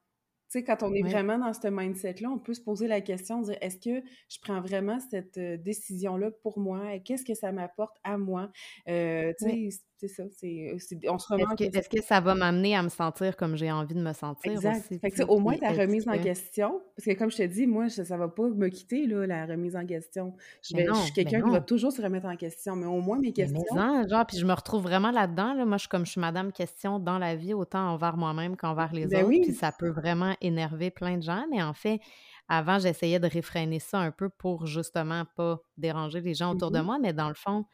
[0.52, 1.10] Tu sais, quand on est Ouais.
[1.10, 4.60] vraiment dans ce mindset-là, on peut se poser la question, dire est-ce que je prends
[4.60, 6.98] vraiment cette euh, décision-là pour moi?
[6.98, 8.50] Qu'est-ce que ça m'apporte à moi?
[8.86, 9.62] Euh, tu Ouais.
[10.02, 10.24] C'est ça.
[10.30, 11.80] c'est- c'est- on se remet Est-ce que, question.
[11.80, 14.78] est-ce que ça va m'amener à me sentir comme j'ai envie de me sentir Exact.
[14.78, 16.22] aussi, Fait que, au moins, ta remise en que...
[16.22, 19.26] question, parce que comme je te dis, moi, ça, ça va pas me quitter, là,
[19.26, 20.34] la remise en question.
[20.62, 23.32] Je suis quelqu'un qui va toujours se remettre en question, mais au moins, mes Mais
[23.32, 23.64] questions,
[24.08, 25.64] genre, puis je me retrouve vraiment là-dedans, là.
[25.64, 28.92] Moi, je suis comme je suis madame question dans la vie, autant envers moi-même qu'envers
[28.92, 32.00] les ben autres, puis ça peut vraiment énerver plein de gens, mais en fait,
[32.48, 36.78] avant, j'essayais de réfréner ça un peu pour justement pas déranger les gens autour de
[36.80, 37.64] mhm, moi, mais dans le fond,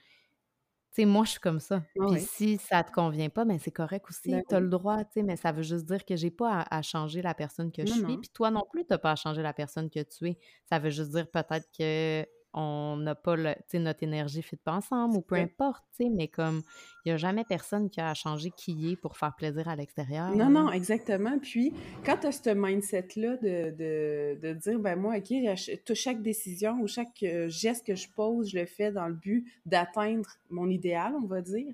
[0.98, 1.84] tu sais, moi, je suis comme ça.
[2.00, 4.68] ah Puis si ça te convient pas, ben c'est correct ben aussi, t'as oui, le
[4.68, 7.34] droit, tu sais, mais ça veut juste dire que j'ai pas à, à changer la
[7.34, 10.00] personne que je suis, puis toi non plus, t'as pas à changer la personne que
[10.00, 10.38] tu es.
[10.64, 15.16] Ça veut juste dire peut-être que on n'a pas le, notre énergie fit pas ensemble
[15.16, 16.62] ou peu importe, mais comme
[17.04, 19.76] il y a jamais personne qui a à changer qui est pour faire plaisir à
[19.76, 21.38] l'extérieur, Non, non, exactement.
[21.38, 21.72] Puis,
[22.04, 26.86] quand tu as ce mindset-là de, de, de dire, ben moi, OK, chaque décision ou
[26.86, 31.14] chaque euh, geste que je pose, je le fais dans le but d'atteindre mon idéal,
[31.22, 31.72] on va dire,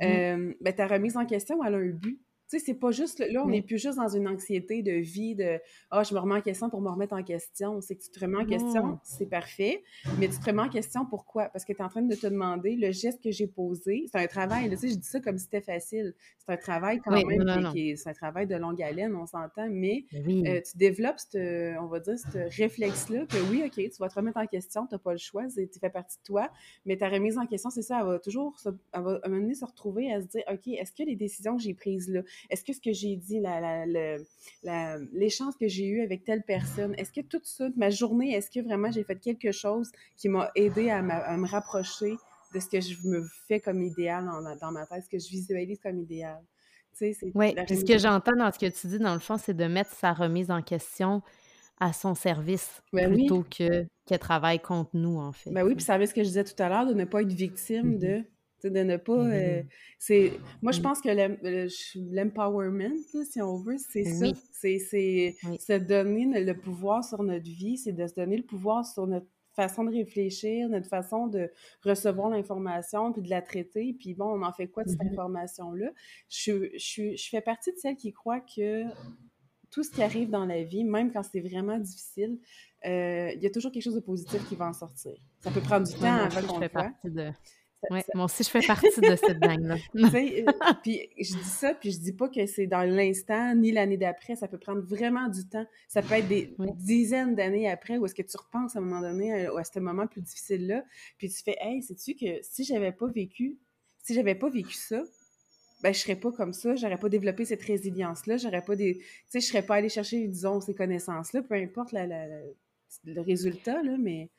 [0.00, 0.08] Mhm.
[0.08, 2.20] euh, ben ta remise en question, elle a un but.
[2.48, 5.34] Tu sais, c'est pas juste, là, on n'est plus juste dans une anxiété de vie,
[5.34, 5.58] de
[5.90, 7.80] Ah, je me remets en question pour me remettre en question.
[7.80, 9.82] C'est que tu te remets en question, c'est parfait,
[10.18, 11.46] mais tu te remets en question pourquoi?
[11.46, 14.06] Parce que tu es en train de te demander le geste que j'ai posé.
[14.12, 16.14] C'est un travail, tu sais, je dis ça comme si c'était facile.
[16.38, 19.16] C'est un travail quand Oui, même non, non, qui, c'est un travail de longue haleine,
[19.16, 21.40] on s'entend, mais Mais euh, tu développes, cette,
[21.80, 24.94] on va dire, ce réflexe-là que oui, OK, tu vas te remettre en question, tu
[24.94, 26.48] n'as pas le choix, tu fais partie de toi,
[26.84, 29.28] mais ta remise en question, c'est ça, elle va toujours, se, elle va à un
[29.28, 32.08] moment donné se retrouver à se dire, OK, est-ce que les décisions que j'ai prises
[32.08, 33.40] là, est-ce que ce que j'ai dit,
[35.12, 38.60] l'échange que j'ai eu avec telle personne, est-ce que tout ça, ma journée, est-ce que
[38.60, 42.14] vraiment j'ai fait quelque chose qui m'a aidé à, ma- à me rapprocher
[42.54, 45.18] de ce que je me fais comme idéal dans ma, dans ma tête, ce que
[45.18, 46.42] je visualise comme idéal?
[46.96, 49.20] Tu sais, c'est Oui, ce que en j'entends dans ce que tu dis, dans le
[49.20, 51.22] fond, c'est de mettre sa remise en question
[51.80, 55.74] à son service Ben oui, plutôt que qu'elle travaille contre nous, en fait, Ben oui,
[55.74, 57.92] puis ça avait ce que je disais tout à l'heure, de ne pas être victime
[57.92, 57.98] Mhm.
[57.98, 58.24] de,
[58.64, 59.68] de ne pas, euh, oui.
[59.98, 60.82] c'est, moi je Mm.
[60.82, 62.96] pense que je- l'empowerment,
[63.30, 65.58] si on veut, c'est ça, Oui, c'est, c'est oui.
[65.58, 69.26] se donner le pouvoir sur notre vie, c'est de se donner le pouvoir sur notre
[69.54, 71.50] façon de réfléchir, notre façon de
[71.82, 75.12] recevoir l'information, puis de la traiter, puis bon, on en fait quoi de cette Mhm.
[75.12, 75.90] information-là?
[76.28, 78.84] Je, je, je fais partie de celles qui croient que
[79.70, 82.38] tout ce qui arrive dans la vie, même quand c'est vraiment difficile,
[82.86, 85.14] euh, il y a toujours quelque chose de positif qui va en sortir.
[85.40, 86.60] Ça peut prendre du temps avant qu'on
[87.04, 87.30] le.
[87.90, 89.76] Oui, moi aussi, je fais partie de cette gang-là.
[89.96, 90.44] Euh,
[90.82, 94.36] puis je dis ça, puis je dis pas que c'est dans l'instant ni l'année d'après.
[94.36, 95.66] Ça peut prendre vraiment du temps.
[95.88, 99.00] Ça peut être des dizaines d'années après où est-ce que tu repenses à un moment
[99.00, 100.84] donné à, à ce moment plus difficile-là,
[101.18, 103.58] puis tu fais «Hey, sais-tu que si j'avais pas vécu,
[104.02, 105.02] si j'avais pas vécu ça,
[105.82, 108.96] ben, je serais pas comme ça, j'aurais pas développé cette résilience-là, j'aurais pas des...
[108.96, 113.96] Tu sais, je serais pas allé chercher, disons, ces connaissances-là, peu importe le résultat, là,
[113.98, 114.30] mais...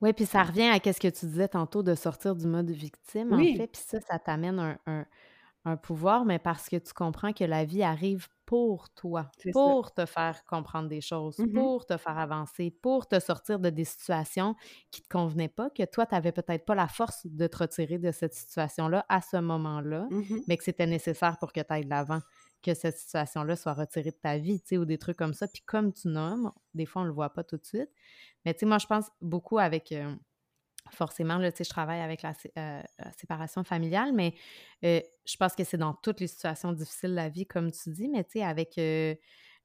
[0.00, 3.32] Oui, puis ça revient à ce que tu disais tantôt de sortir du mode victime,
[3.32, 5.06] en fait, puis ça, ça t'amène un,
[5.64, 10.04] un, pouvoir, mais parce que tu comprends que la vie arrive pour toi, pour te
[10.06, 14.56] faire comprendre des choses, mmh pour te faire avancer, pour te sortir de des situations
[14.90, 17.58] qui ne te convenaient pas, que toi, tu n'avais peut-être pas la force de te
[17.58, 21.72] retirer de cette situation-là à ce moment-là, mmh mais que c'était nécessaire pour que tu
[21.72, 22.20] ailles de l'avant,
[22.62, 25.48] que cette situation-là soit retirée de ta vie, tu sais, ou des trucs comme ça.
[25.48, 27.90] Puis comme tu nommes, des fois, on ne le voit pas tout de suite,
[28.44, 29.92] mais tu sais, moi, je pense beaucoup avec...
[29.92, 30.14] Euh,
[30.90, 32.82] forcément, là, sais, je travaille avec la, euh,
[33.16, 34.34] séparation familiale, mais
[34.84, 37.90] euh, je pense que c'est dans toutes les situations difficiles de la vie, comme tu
[37.90, 38.74] dis, mais tu sais, avec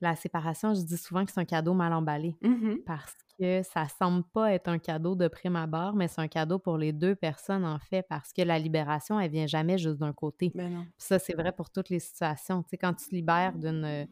[0.02, 3.88] la séparation, je dis souvent que c'est un cadeau mal emballé mmh parce que ça
[3.88, 7.16] semble pas être un cadeau de prime abord, mais c'est un cadeau pour les deux
[7.16, 10.52] personnes, en fait, parce que la libération, elle vient jamais juste d'un côté.
[10.56, 12.64] Ben ça, c'est vrai pour toutes les situations.
[12.64, 14.08] Tu sais, quand tu te libères d'une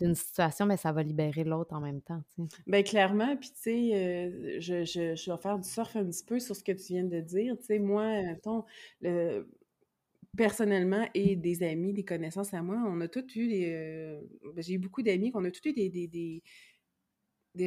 [0.00, 2.22] d'une situation, mais ça va libérer l'autre en même temps.
[2.34, 6.06] Tu Bien, clairement, puis tu sais, euh, je, je, je, vais faire du surf un
[6.06, 7.54] petit peu sur ce que tu viens de dire.
[7.58, 8.06] Tu sais, moi,
[8.42, 8.64] ton,
[9.02, 9.46] le,
[10.36, 13.72] personnellement et des amis, des connaissances à moi, on a tous eu des.
[13.72, 14.20] Euh,
[14.54, 16.42] ben, j'ai eu beaucoup d'amis qu'on a tous eu des,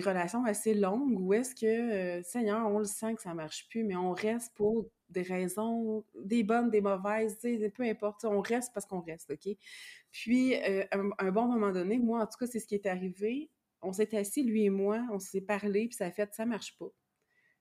[0.01, 3.83] relations assez longues où est-ce que, euh, Seigneur, on le sent que ça marche plus,
[3.83, 7.37] mais on reste pour des raisons, des bonnes, des mauvaises,
[7.75, 9.55] peu importe, on reste parce qu'on reste, OK?
[10.11, 13.49] Puis, euh, un, bon moment donné, moi, en tout cas, c'est ce qui est arrivé.
[13.81, 16.77] On s'est assis, lui et moi, on s'est parlé, puis ça a fait, ça marche
[16.77, 16.91] pas.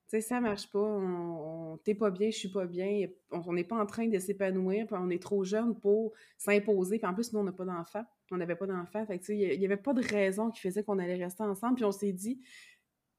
[0.09, 3.63] Tu sais, ça marche pas, on, t'es pas bien, je suis pas bien, on n'est
[3.63, 7.39] pas en train de s'épanouir, on est trop jeune pour s'imposer, puis en plus, nous,
[7.39, 9.93] on n'a pas d'enfants, on n'avait pas d'enfants, fait tu sais, il n'y avait pas
[9.93, 12.41] de raison qui faisait qu'on allait rester ensemble, puis on s'est dit,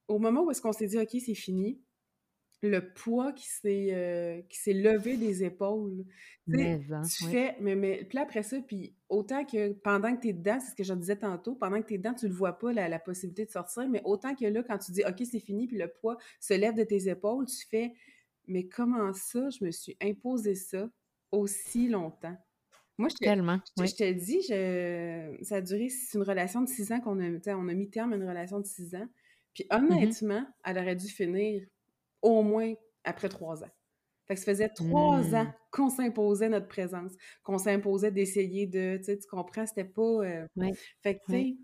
[0.08, 1.80] au moment où est-ce qu'on s'est dit, OK, c'est fini,
[2.64, 6.04] le poids qui s'est euh, qui s'est levé des épaules.
[6.46, 10.32] Mais, tu fais, mais, mais puis après ça, puis autant que pendant que tu es
[10.34, 12.58] dedans, c'est ce que je disais tantôt, pendant que tu es dedans, tu ne vois
[12.58, 15.40] pas la, la, possibilité de sortir, mais autant que là, quand tu dis OK, c'est
[15.40, 17.92] fini, puis le poids se lève de tes épaules, tu fais
[18.46, 20.90] Mais comment ça, je me suis imposé ça
[21.32, 22.36] aussi longtemps?
[22.96, 26.62] Moi, je te, Tellement, je, je te dis, je, ça a duré, c'est une relation
[26.62, 29.08] de six ans qu'on a, on a mis terme à une relation de six ans.
[29.54, 31.64] Puis mmh honnêtement, elle aurait dû finir
[32.24, 33.70] au moins après trois ans.
[34.26, 35.34] Fait que ça faisait trois mmh.
[35.34, 40.24] ans qu'on s'imposait notre présence, qu'on s'imposait d'essayer de, tu sais, tu comprends, c'était pas...
[40.24, 40.46] Euh,
[41.02, 41.56] fait que, tu sais,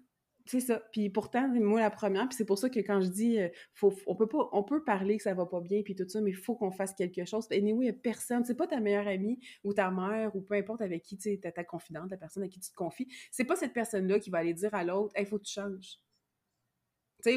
[0.45, 0.83] c'est ça.
[0.93, 3.95] Puis pourtant, moi, la première, puis c'est pour ça que quand je dis, euh, faut,
[4.07, 6.31] on peut pas, on peut parler que ça va pas bien, puis tout ça, mais
[6.31, 7.47] il faut qu'on fasse quelque chose.
[7.51, 10.43] Et anyway, il y a personne, c'est pas ta meilleure amie ou ta mère ou
[10.43, 13.09] peu importe avec qui, tu sais, ta confidente, la personne à qui tu te confies,
[13.31, 15.99] c'est pas cette personne-là qui va aller dire à l'autre, il faut que tu changes.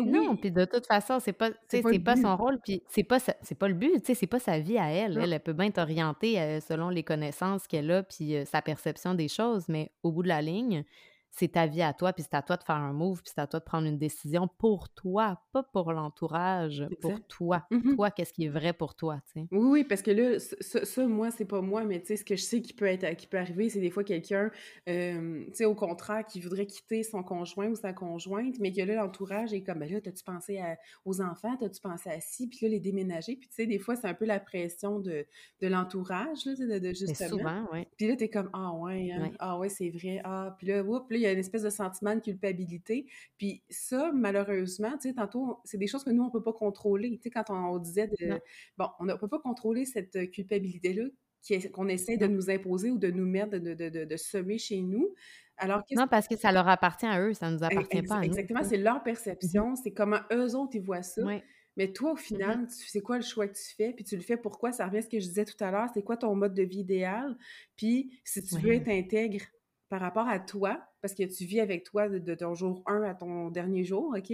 [0.05, 3.57] Non, puis de toute façon, c'est pas, c'est pas, son rôle, puis c'est pas, c'est
[3.57, 5.17] pas le but, c'est pas sa vie à elle.
[5.17, 9.27] Elle, peut bien t'orienter euh, selon les connaissances qu'elle a, puis euh, sa perception des
[9.27, 10.83] choses, mais au bout de la ligne,
[11.35, 13.41] c'est ta vie à toi, puis c'est à toi de faire un move, puis c'est
[13.41, 17.65] à toi de prendre une décision pour toi, pas pour l'entourage, pour toi.
[17.71, 19.47] Mmh toi, qu'est-ce qui est vrai pour toi, tu sais?
[19.51, 22.35] Oui, oui, parce que là, ça, moi, c'est pas moi, mais tu sais, ce que
[22.35, 24.51] je sais qui peut être, qui peut arriver, c'est des fois quelqu'un,
[24.85, 24.93] tu
[25.53, 29.53] sais, au contraire, qui voudrait quitter son conjoint ou sa conjointe, mais que là, l'entourage
[29.53, 30.61] est comme, ben là, t'as-tu pensé
[31.03, 33.95] aux enfants, t'as-tu pensé à ci, puis là, les déménager, puis tu sais, des fois,
[33.95, 35.25] c'est un peu la pression de,
[35.61, 37.29] de l'entourage, là, de, de, justement.
[37.29, 37.87] souvent, oui.
[37.97, 41.09] Puis là, t'es comme, ah ouais, hein, ah ouais, c'est vrai, ah, puis là, oups,
[41.09, 43.05] là, y a une espèce de sentiment de culpabilité.
[43.37, 46.53] Puis ça, malheureusement, tu sais, tantôt, c'est des choses que nous, on ne peut pas
[46.53, 47.17] contrôler.
[47.17, 48.39] Tu sais, quand on, disait de...
[48.77, 51.05] Bon, on ne peut pas contrôler cette culpabilité-là
[51.73, 55.13] qu'on essaie de nous imposer ou de nous mettre, de, de, de, semer chez nous.
[55.57, 58.17] Alors, non, parce que ça leur appartient à eux, ça ne nous appartient pas à
[58.19, 58.25] nous.
[58.25, 61.21] Exactement, c'est leur perception, mmh c'est comment eux autres, ils voient ça.
[61.75, 63.93] Mais toi, au mmh final, c'est quoi le choix que tu fais?
[63.93, 64.71] Puis tu le fais pourquoi?
[64.71, 65.89] Ça revient à ce que je disais tout à l'heure.
[65.93, 67.35] C'est quoi ton mode de vie idéal?
[67.75, 69.41] Puis si tu veux être intègre
[69.93, 73.13] par rapport à toi, parce que tu vis avec toi de, ton jour 1 à
[73.13, 74.29] ton dernier jour, OK?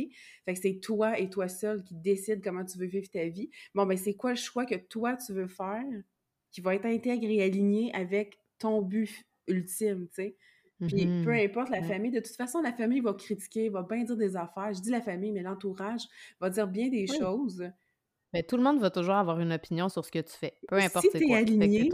[0.45, 3.49] Fait que c'est toi et toi seul qui décide comment tu veux vivre ta vie.
[3.75, 5.83] Bon, ben c'est quoi le choix que toi tu veux faire
[6.49, 10.37] qui va être intégré et aligné avec ton but ultime, tu sais?
[10.79, 11.45] Puis peu mm-hmm.
[11.49, 14.71] importe la famille, de toute façon, la famille va critiquer, va bien dire des affaires.
[14.73, 16.03] Je dis la famille, mais l'entourage
[16.39, 17.69] va dire bien des choses.
[18.33, 20.75] Mais tout le monde va toujours avoir une opinion sur ce que tu fais, peu
[20.75, 21.37] importe Si c'est tu es quoi.
[21.37, 21.89] aligné,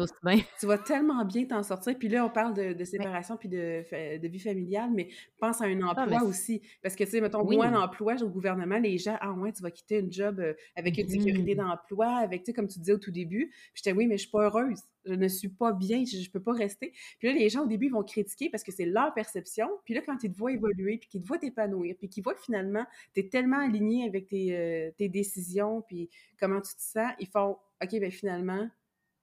[0.59, 1.97] tu vas tellement bien t'en sortir.
[1.97, 3.83] Puis là, on parle de, de séparation puis de,
[4.17, 6.61] de vie familiale, mais pense à un Ah, emploi aussi.
[6.81, 7.55] Parce que, tu sais, mettons, oui.
[7.55, 10.97] moi, l'emploi, au gouvernement, les gens, ah ouais, tu vas quitter une job euh, avec
[10.97, 13.47] une sécurité Mmh d'emploi, avec, tu sais, comme tu disais au tout début.
[13.73, 14.79] Puis j'étais, oui, mais je suis pas heureuse.
[15.05, 16.91] Je ne suis pas bien, je, je peux pas rester.
[17.19, 19.69] Puis là, les gens, au début, ils vont critiquer parce que c'est leur perception.
[19.85, 22.33] Puis là, quand ils te voient évoluer, puis qu'ils te voient t'épanouir, puis qu'ils voient
[22.33, 26.09] que finalement, tu es tellement aligné avec tes, euh, tes décisions, puis
[26.39, 28.69] comment tu te sens, ils font, OK, ben finalement,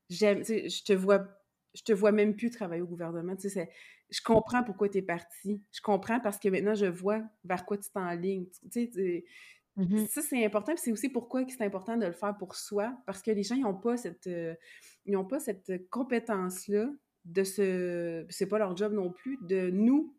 [0.09, 1.27] j'aime, je te vois,
[1.75, 3.37] je te vois même plus travailler au gouvernement.
[3.37, 3.71] Tu sais,
[4.11, 5.63] je comprends pourquoi tu es parti.
[5.73, 8.47] Je comprends parce que maintenant, je vois vers quoi tu t'enlignes.
[8.71, 9.25] Tu sais,
[9.77, 10.75] mmh ça, c'est important.
[10.77, 12.95] c'est aussi pourquoi c'est important de le faire pour soi.
[13.07, 14.55] Parce que les gens, ils n'ont pas cette, euh,
[15.07, 16.91] ils ont pas cette compétence-là
[17.25, 18.27] de se.
[18.29, 20.15] C'est pas leur job non plus, de nous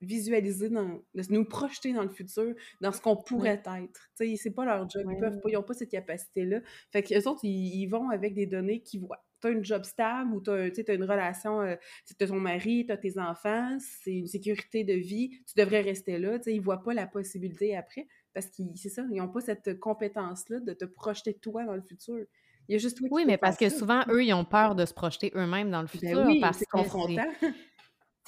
[0.00, 3.82] visualiser, dans, de nous projeter dans le futur, dans ce qu'on pourrait ouais.
[3.84, 4.10] être.
[4.16, 5.04] Tu sais, c'est pas leur job.
[5.10, 6.60] Ils peuvent pas, ils n'ont pas cette capacité-là.
[6.92, 9.24] Fait qu'eux autres, ils, ils, vont avec des données qu'ils voient.
[9.40, 12.86] Tu as une job stable ou tu as, une relation, euh, tu as ton mari,
[12.86, 16.38] tu as tes enfants, c'est une sécurité de vie, tu devrais rester là.
[16.38, 19.40] Tu sais, ils voient pas la possibilité après parce qu'ils, c'est ça, ils n'ont pas
[19.40, 22.24] cette compétence-là de te projeter toi dans le futur.
[22.68, 23.78] Il y a juste toi qui Oui, mais parce que ça.
[23.78, 26.58] souvent, eux, ils ont peur de se projeter eux-mêmes dans le Ben futur oui, parce
[26.58, 27.24] c'est que confrontant.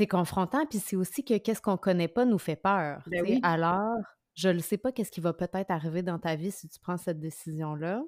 [0.00, 3.02] C'est confrontant, puis c'est aussi que qu'est-ce qu'on connaît pas nous fait peur.
[3.06, 3.38] Ben oui.
[3.42, 3.98] Alors,
[4.34, 6.96] je ne sais pas qu'est-ce qui va peut-être arriver dans ta vie si tu prends
[6.96, 8.02] cette décision-là.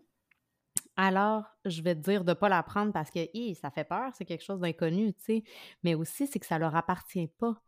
[0.96, 3.84] Alors, je vais te dire de ne pas la prendre parce que hi, ça fait
[3.84, 5.44] peur, c'est quelque chose d'inconnu, tu sais?
[5.82, 7.60] Mais aussi, c'est que ça leur appartient pas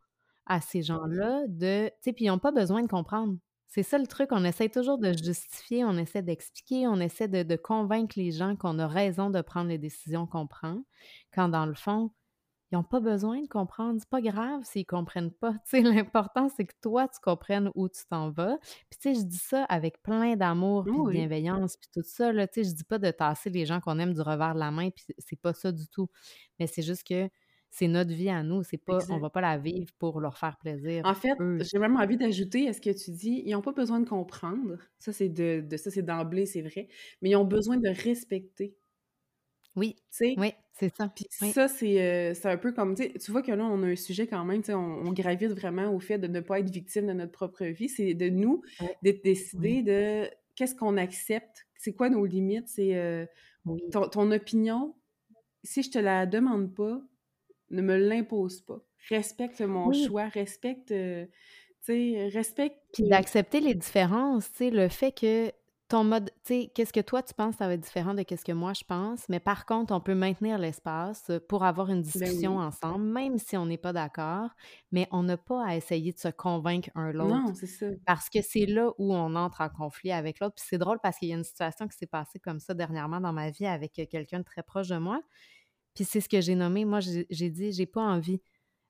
[0.47, 1.89] à ces gens-là de.
[1.89, 3.37] Tu sais, puis ils n'ont pas besoin de comprendre.
[3.69, 7.43] C'est ça le truc, on essaie toujours de justifier, on essaie d'expliquer, on essaie de,
[7.43, 10.83] de convaincre les gens qu'on a raison de prendre les décisions qu'on prend,
[11.31, 12.11] quand dans le fond,
[12.73, 13.99] ils n'ont pas besoin de comprendre.
[14.01, 15.53] C'est pas grave s'ils ne comprennent pas.
[15.65, 18.59] Tu sais, l'important, c'est que toi, tu comprennes où tu t'en vas.
[18.91, 22.33] Puis, tu sais, je dis ça avec plein d'amour, puis de bienveillance, puis tout ça.
[22.33, 24.61] Là, tu sais, je dis pas de tasser les gens qu'on aime du revers de
[24.61, 26.09] la main, puis c'est pas ça du tout.
[26.59, 27.29] Mais c'est juste que
[27.71, 28.63] c'est notre vie à nous.
[28.63, 31.03] C'est pas, on va pas la vivre pour leur faire plaisir.
[31.05, 33.99] En fait, j'ai même envie d'ajouter à ce que tu dis, ils n'ont pas besoin
[34.01, 34.79] de comprendre.
[34.99, 36.89] Ça, c'est de, de ça, c'est d'emblée, c'est vrai.
[37.21, 38.77] Mais ils ont besoin de respecter.
[39.77, 40.35] Oui, Tu sais?
[40.39, 41.11] oui, c'est ça.
[41.15, 41.53] Puis Oui.
[41.53, 44.27] ça, c'est euh, c'est un peu comme, tu vois que là, on a un sujet
[44.27, 47.07] quand même, tu sais, on, on gravite vraiment au fait de ne pas être victime
[47.07, 47.89] de notre propre vie.
[47.89, 48.63] C'est de nous,
[49.03, 49.83] de décider Oui.
[49.83, 53.27] de qu'est-ce qu'on accepte, c'est quoi nos limites, c'est euh,
[53.93, 54.95] ton, ton opinion,
[55.65, 57.01] si je te la demande pas,
[57.71, 58.81] ne me l'impose pas.
[59.09, 61.27] Respecte mon choix, respecte, euh,
[61.85, 62.79] tu sais, respecte.
[62.93, 65.51] Puis d'accepter les différences, tu sais, le fait que
[65.95, 68.45] ton mode, tu sais, qu'est-ce que toi tu penses, ça va être différent de qu'est-ce
[68.45, 72.03] que moi je pense, mais par contre, on peut maintenir l'espace pour avoir une Ben
[72.03, 72.65] discussion oui.
[72.65, 74.51] ensemble, même si on n'est pas d'accord,
[74.91, 77.47] mais on n'a pas à essayer de se convaincre un l'autre.
[77.47, 77.87] Non, c'est ça.
[78.07, 80.57] Parce que c'est là où on entre en conflit avec l'autre.
[80.57, 83.21] Puis c'est drôle parce qu'il y a une situation qui s'est passée comme ça dernièrement
[83.21, 85.21] dans ma vie avec quelqu'un de très proche de moi.
[85.95, 86.85] Puis c'est ce que j'ai nommé.
[86.85, 88.43] Moi, j'ai j'ai dit, j'ai pas envie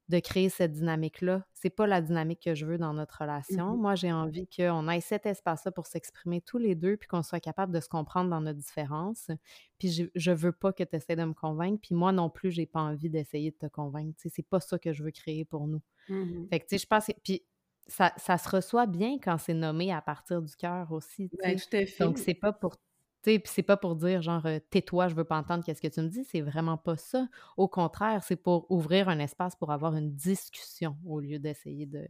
[0.08, 1.46] de créer cette dynamique-là.
[1.54, 3.72] C'est pas la dynamique que je veux dans notre relation.
[3.72, 3.80] Mhm.
[3.80, 7.40] Moi, j'ai envie qu'on ait cet espace-là pour s'exprimer tous les deux, puis qu'on soit
[7.40, 9.30] capable de se comprendre dans notre différence.
[9.78, 12.50] Puis je, je veux pas que tu essaies de me convaincre, puis moi non plus,
[12.50, 14.18] j'ai pas envie d'essayer de te convaincre.
[14.30, 15.80] C'est pas ça que je veux créer pour nous.
[16.10, 16.48] Mhm.
[16.50, 17.06] Fait que, tu sais, je pense...
[17.06, 17.42] que- Puis
[17.86, 21.76] ça, ça se reçoit bien quand c'est nommé à partir du cœur aussi, Ben, tout
[21.76, 22.04] à fait.
[22.04, 22.76] Donc, c'est pas pour...
[23.24, 26.00] Puis c'est pas pour dire genre euh, tais-toi, je veux pas entendre qu'est-ce que tu
[26.00, 27.26] me dis, c'est vraiment pas ça.
[27.56, 32.06] Au contraire, c'est pour ouvrir un espace pour avoir une discussion au lieu d'essayer de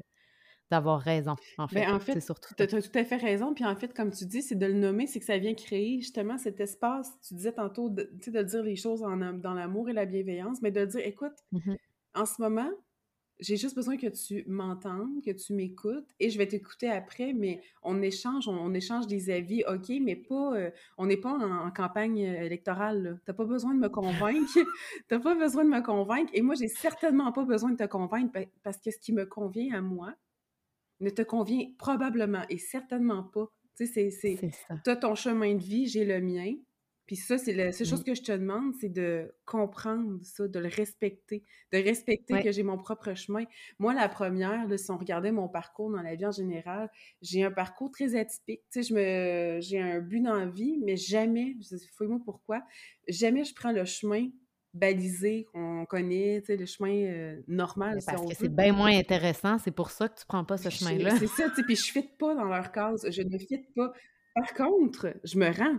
[0.71, 1.81] d'avoir raison, en fait.
[1.81, 3.53] Ben, en fait, surtout tu as, tout à fait raison.
[3.55, 6.01] Puis en fait, comme tu dis, c'est de le nommer, c'est que ça vient créer
[6.01, 7.13] justement cet espace.
[7.27, 10.07] Tu disais tantôt, de, tu sais, de dire les choses en, dans l'amour et la
[10.07, 11.77] bienveillance, mais de dire, écoute, Mhm.
[12.15, 12.71] en ce moment,
[13.41, 17.61] j'ai juste besoin que tu m'entendes, que tu m'écoutes, et je vais t'écouter après, mais
[17.83, 21.67] on échange, on, on échange des avis, OK, mais pas, euh, on n'est pas en,
[21.67, 23.11] en campagne euh, électorale, là.
[23.25, 24.53] T'as pas besoin de me convaincre,
[25.09, 28.33] t'as pas besoin de me convaincre, et moi, j'ai certainement pas besoin de te convaincre
[28.33, 30.15] pa- parce que ce qui me convient à moi
[31.01, 33.47] ne te convient probablement et certainement pas.
[33.77, 34.77] Tu sais, c'est, c'est, C'est ça.
[34.85, 36.55] t'as ton chemin de vie, j'ai le mien.
[37.07, 38.05] Puis ça, c'est la seule chose Oui.
[38.13, 42.43] que je te demande, c'est de comprendre ça, de le respecter, de respecter Ouais.
[42.43, 43.45] que j'ai mon propre chemin.
[43.79, 46.91] Moi, la première, là, si on regardait mon parcours dans la vie en général,
[47.21, 48.63] j'ai un parcours très atypique.
[48.73, 51.57] Tu sais, je me, j'ai un but dans la vie, mais jamais,
[51.97, 52.63] fouille-moi pourquoi,
[53.09, 54.29] jamais je prends le chemin
[54.73, 58.73] balisé qu'on connaît, tu sais, le chemin euh, normal, si parce on que c'est bien
[58.73, 61.17] moins intéressant, c'est pour ça que tu prends pas ce chemin-là.
[61.19, 63.93] C'est ça, tu sais, puis je fit pas dans leur case, je ne fit pas.
[64.35, 65.79] Par contre, je me rends.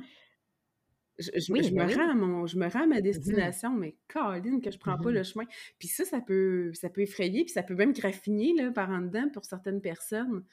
[1.18, 1.94] Je, je- Oui, je me ben oui.
[1.96, 5.10] rends à mon, je me rends à ma destination, mais Caroline, que je prends pas
[5.10, 5.16] Mhm.
[5.16, 5.46] le chemin.
[5.80, 9.00] Puis ça, ça peut, ça peut effrayer, puis ça peut même graffiner là, par en
[9.02, 10.44] dedans pour certaines personnes.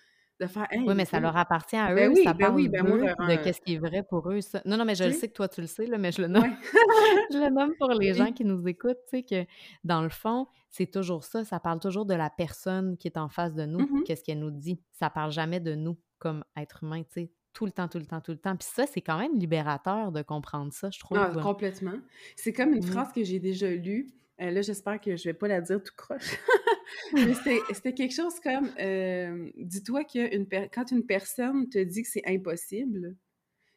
[0.40, 2.68] de faire Oui, mais ça leur appartient à Ben eux, oui, ça ben parle oui,
[2.68, 4.60] ben moi, de un qu'est-ce qui est vrai pour eux, ça.
[4.64, 5.28] Non, non, mais je le sais?
[5.28, 6.50] que toi, tu le sais, là, mais je le nomme Ouais.
[7.32, 9.48] je le nomme pour les gens qui nous écoutent, tu sais, que
[9.84, 13.28] dans le fond, c'est toujours ça, ça parle toujours de la personne qui est en
[13.28, 14.02] face de nous, Mmh mh.
[14.04, 14.80] qu'est-ce qu'elle nous dit.
[14.90, 18.06] Ça parle jamais de nous comme être humain, tu sais, tout le temps, tout le
[18.06, 18.56] temps, tout le temps.
[18.56, 21.36] Puis ça, c'est quand même libérateur de comprendre ça, je Ah, trouve.
[21.40, 22.00] complètement.
[22.36, 22.82] C'est comme une Mmh.
[22.82, 24.08] phrase que j'ai déjà lue,
[24.40, 26.36] heu, là, j'espère que je vais pas la dire tout croche,
[27.22, 30.04] mais c'était quelque chose comme, hem: «Dis-toi
[30.48, 33.16] per quand une personne te dit que c'est impossible,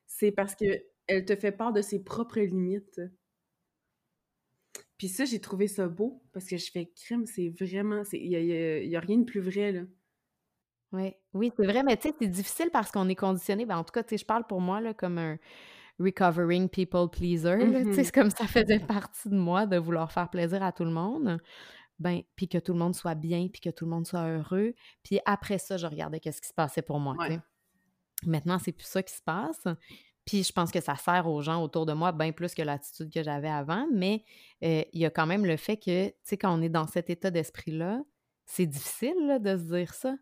[0.07, 3.01] c'est parce qu'elle te fait part de ses propres limites».
[4.97, 8.35] Puis ça, j'ai trouvé ça beau parce que je fais: «Crime, c'est vraiment il y
[8.35, 9.83] a il y a il y a rien de plus vrai, là».
[10.95, 13.83] Ouais, oui, c'est vrai, mais tu sais, c'est difficile parce qu'on est conditionné, ben, en
[13.83, 15.37] tout cas, tu sais, je parle pour moi, là, comme un
[15.99, 18.03] recovering people pleaser, Mmh tu sais, mh.
[18.05, 21.39] c'est comme ça faisait partie de moi de vouloir faire plaisir à tout le monde,
[21.99, 24.73] ben, puis que tout le monde soit bien, puis que tout le monde soit heureux,
[25.03, 27.39] puis après ça, je regardais qu'est-ce qui se passait pour moi, Ouais.
[28.25, 29.63] Maintenant, c'est plus ça qui se passe,
[30.25, 33.11] puis je pense que ça sert aux gens autour de moi bien plus que l'attitude
[33.13, 34.23] que j'avais avant, mais
[34.61, 37.09] il y a quand même le fait que, tu sais, quand on est dans cet
[37.09, 38.01] état d'esprit-là,
[38.45, 40.15] c'est difficile, là, de se dire ça.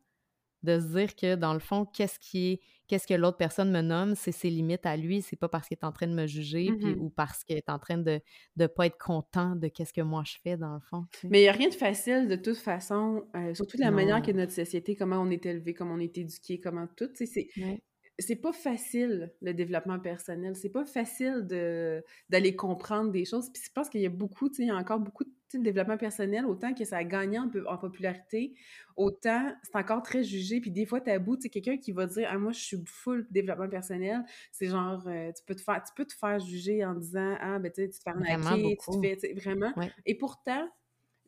[0.63, 3.82] De se dire que dans le fond, qu'est-ce qui est qu'est-ce que l'autre personne me
[3.82, 6.28] nomme, c'est ses limites à lui, c'est pas parce qu'il est en train de me
[6.28, 8.21] juger Mmh puis ou parce qu'il est en train de
[8.56, 11.30] de pas être content de qu'est-ce que moi je fais dans le fond, tu sais?
[11.30, 14.21] Mais il y a rien de facile de toute façon, heu, surtout de la manière
[14.21, 17.26] que notre société, comment on est élevé, comment on est éduqué, comment tout, tu sais,
[17.26, 17.84] c'est Ouais.
[18.19, 20.56] c'est pas facile le développement personnel.
[20.56, 23.52] C'est pas facile de d'aller comprendre des choses.
[23.54, 25.32] Puis je pense qu'il y a beaucoup, tu sais, il y a encore beaucoup de
[25.57, 28.55] le développement personnel, autant que ça a gagné en popularité,
[28.95, 30.61] autant c'est encore très jugé.
[30.61, 33.27] Puis des fois, tabou, tu sais, quelqu'un qui va dire: «Ah moi, je suis full
[33.31, 36.93] développement personnel», c'est genre, heu, tu peux te faire tu peux te faire juger en
[36.95, 39.73] disant: «Ah ben, tu sais, tu te fais arnaquer, tu te fais» vraiment.
[39.77, 39.91] Ouais.
[40.05, 40.69] Et pourtant,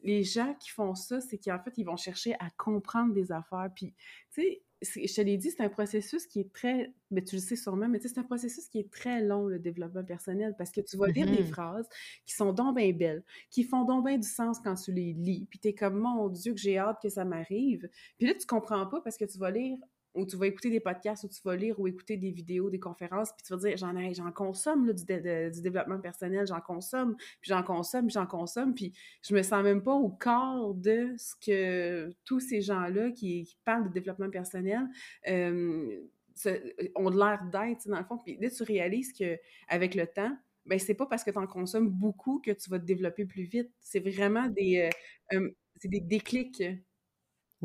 [0.03, 3.69] les gens qui font ça, c'est qu'en fait, ils vont chercher à comprendre des affaires.
[3.75, 3.93] Puis,
[4.31, 7.41] tu sais, je te l'ai dit, c'est un processus qui est très ben, tu le
[7.41, 10.55] sais sûrement, mais tu sais, c'est un processus qui est très long, le développement personnel,
[10.57, 11.47] parce que tu vas lire des mh.
[11.47, 11.87] phrases
[12.25, 15.47] qui sont donc bien belles, qui font donc bien du sens quand tu les lis,
[15.49, 17.87] puis tu es comme: «Mon Dieu, que j'ai hâte que ça m'arrive».
[18.17, 19.77] Puis là, tu comprends pas parce que tu vas lire
[20.15, 22.79] ou tu vas écouter des podcasts ou tu vas lire ou écouter des vidéos, des
[22.79, 27.49] conférences, puis tu vas dire: «J'en j'en consomme là, du développement personnel, j'en consomme, puis
[27.49, 32.11] j'en consomme, j'en consomme», puis je me sens même pas au quart de ce que
[32.25, 34.81] tous ces gens-là qui parlent de développement personnel,
[35.23, 35.89] hem,
[36.35, 36.49] se
[36.95, 38.17] ont l'air d'être, dans le fond.
[38.17, 41.89] Puis là, tu réalises qu'avec le temps, ben, c'est pas parce que tu en consommes
[41.89, 43.71] beaucoup que tu vas te développer plus vite.
[43.79, 46.63] C'est vraiment des, heu, hem, c'est des déclics.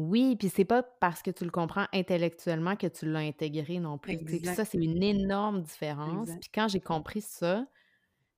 [0.01, 3.99] Oui, puis c'est pas parce que tu le comprends intellectuellement que tu l'as intégré non
[3.99, 6.37] plus, ça, c'est une énorme différence.
[6.37, 6.41] Exact.
[6.41, 7.67] Puis quand j'ai compris ça,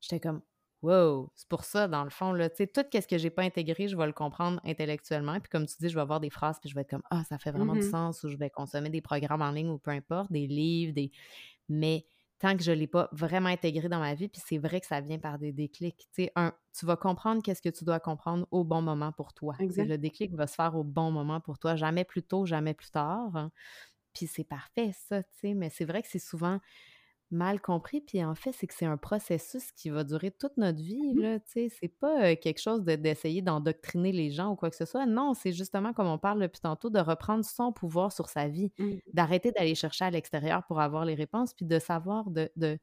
[0.00, 0.42] j'étais comme:
[0.82, 3.42] «Wow!» c'est pour ça dans le fond, là, tu sais, tout qu'est-ce que j'ai pas
[3.42, 5.40] intégré, je vais le comprendre intellectuellement.
[5.40, 7.24] Puis comme tu dis, je vais avoir des phrases, puis je vais être comme: «Ah,
[7.24, 7.86] ça fait vraiment Mmh du mh.
[7.86, 11.12] sens» ou je vais consommer des programmes en ligne ou peu importe, des livres, des
[11.68, 12.06] mais
[12.42, 15.00] tant que je l'ai pas vraiment intégré dans ma vie, puis c'est vrai que ça
[15.00, 18.46] vient par des déclics, tu sais, un, tu vas comprendre qu'est-ce que tu dois comprendre
[18.52, 19.56] au bon moment pour toi.
[19.58, 19.92] Exact.
[19.92, 22.90] le déclic va se faire au bon moment pour toi, jamais plus tôt, jamais plus
[22.90, 23.52] tard, hein.
[24.14, 26.60] Puis c'est parfait ça, tu sais, mais c'est vrai que c'est souvent
[27.32, 30.80] mal compris, puis en fait, c'est que c'est un processus qui va durer toute notre
[30.82, 31.20] vie, Mmh.
[31.20, 31.68] là, tu sais.
[31.70, 35.06] C'est pas, quelque chose de d'essayer d'endoctriner les gens ou quoi que ce soit.
[35.06, 38.72] Non, c'est justement comme on parle depuis tantôt, de reprendre son pouvoir sur sa vie,
[38.78, 39.02] Mmh.
[39.12, 42.78] d'arrêter d'aller chercher à l'extérieur pour avoir les réponses, puis de savoir de de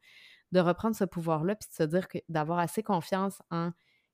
[0.51, 3.71] de reprendre ce pouvoir-là, puis de se dire que d'avoir assez confiance en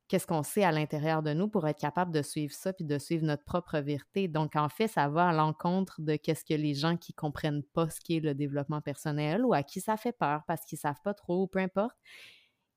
[0.08, 2.98] qu'est-ce qu'on sait à l'intérieur de nous pour être capable de suivre ça, puis de
[3.00, 4.28] suivre notre propre vérité?
[4.28, 7.90] Donc en fait, ça va à l'encontre de qu'est-ce que les gens qui comprennent pas
[7.90, 11.14] ce qu'est le développement personnel ou à qui ça fait peur parce qu'ils savent pas
[11.14, 11.96] trop ou peu importe,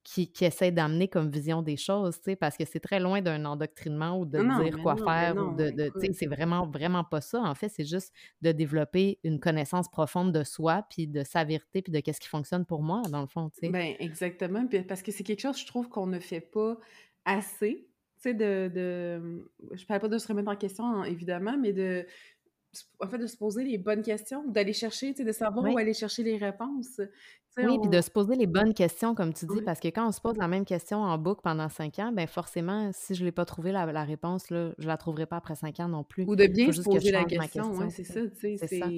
[0.04, 3.20] qui qui essaient d'amener comme vision des choses, tu sais, parce que c'est très loin
[3.20, 6.14] d'un endoctrinement ou de Non, dire quoi non, faire ou de de tu sais, écoute.
[6.14, 7.40] c'est vraiment, vraiment pas ça.
[7.42, 11.82] En fait, c'est juste de développer une connaissance profonde de soi, puis de sa vérité,
[11.82, 13.72] puis de qu'est-ce qui fonctionne pour moi, dans le fond, tu sais.
[13.72, 16.78] Ben, exactement, puis parce que c'est quelque chose, je trouve, qu'on ne fait pas
[17.28, 21.58] assez, tu sais, de de, je parle pas de se remettre en question, hein, évidemment,
[21.58, 22.06] mais de
[23.00, 25.76] en fait, de se poser les bonnes questions, d'aller chercher, tu sais, de savoir où
[25.78, 27.00] aller chercher les réponses.
[27.60, 30.06] Oui, puis de se poser les bonnes questions, comme tu dis, ouais, parce que quand
[30.08, 33.24] on se pose la même question en boucle pendant 5 ans, ben forcément, si je
[33.24, 36.04] l'ai pas trouvé la la réponse, là, je la trouverai pas après 5 ans non
[36.04, 36.28] plus.
[36.28, 38.28] ou de bien se juste que je poser la ma question, ouais, question, c'est ça,
[38.28, 38.92] tu sais, C'est ça.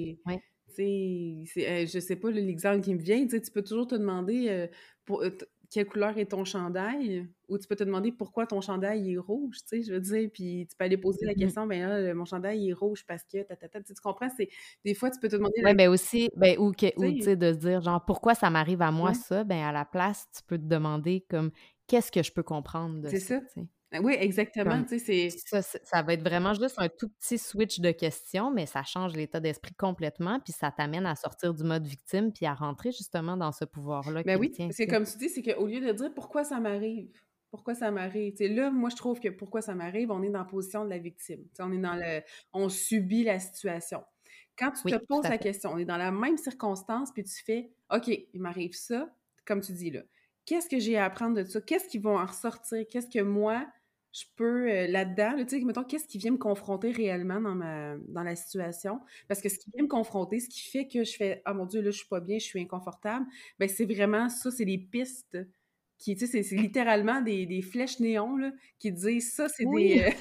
[0.67, 3.95] c'est, heu, je sais pas, l'exemple qui me vient, tu sais, tu peux toujours te
[3.95, 4.69] demander, heu,
[5.05, 7.29] pour, heu, t quelle couleur est ton chandail?
[7.49, 10.29] Ou tu peux te demander pourquoi ton chandail est rouge, tu sais, je veux dire,
[10.33, 11.51] puis tu peux aller poser la Mmh mh.
[11.51, 14.29] question: «Ben là, mon chandail est rouge parce que ta ta ta», tu comprends?
[14.37, 14.49] C'est
[14.85, 16.87] des fois, tu peux te demander Ouais, ben aussi, ben ou tu
[17.19, 19.85] sais de se dire genre: «Pourquoi ça m'arrive à moi ouais, ça?» ben à la
[19.85, 21.51] place, tu peux te demander comme:
[21.87, 23.61] «Qu'est-ce que je peux comprendre de c'est ça?» ça.
[23.93, 23.99] Sais.
[23.99, 24.99] Oui, exactement, Comme c'est
[25.33, 29.13] ça ça va être vraiment juste un tout petit switch de questions, mais ça change
[29.15, 33.37] l'état d'esprit complètement, puis ça t'amène à sortir du mode victime, puis à rentrer justement
[33.37, 34.87] dans ce pouvoir-là Ben oui, sais.
[34.87, 37.21] comme tu dis, c'est qu'au lieu de dire: «Pourquoi ça m'arrive?
[37.49, 40.45] Pourquoi ça m'arrive?» là, moi, je trouve que pourquoi ça m'arrive, on est dans la
[40.45, 41.47] position de la victime.
[41.59, 42.21] On est dans le
[42.53, 44.03] on subit la situation.
[44.57, 47.43] Quand tu te Oui, poses la question, on est dans la même circonstance, puis tu
[47.43, 49.09] fais: «OK, il m'arrive ça»,
[49.45, 50.01] comme tu dis là.
[50.45, 51.61] Qu'est-ce que j'ai à apprendre de ça?
[51.61, 52.85] Qu'est-ce qui va en ressortir?
[52.89, 53.67] Qu'est-ce que moi,
[54.13, 57.55] je peux, heu, là-dedans, là, tu sais, mettons, qu'est-ce qui vient me confronter réellement dans
[57.55, 58.99] ma dans la situation?
[59.27, 61.65] Parce que ce qui vient me confronter, ce qui fait que je fais: «Ah mon
[61.65, 63.25] Dieu, là, je suis pas bien, je suis inconfortable»,
[63.59, 65.37] ben, c'est vraiment ça, c'est des pistes
[65.97, 69.95] qui, tu sais, c'est littéralement des des flèches néons, là, qui disent: «Ça, c'est Oui!
[69.95, 70.11] des, heu,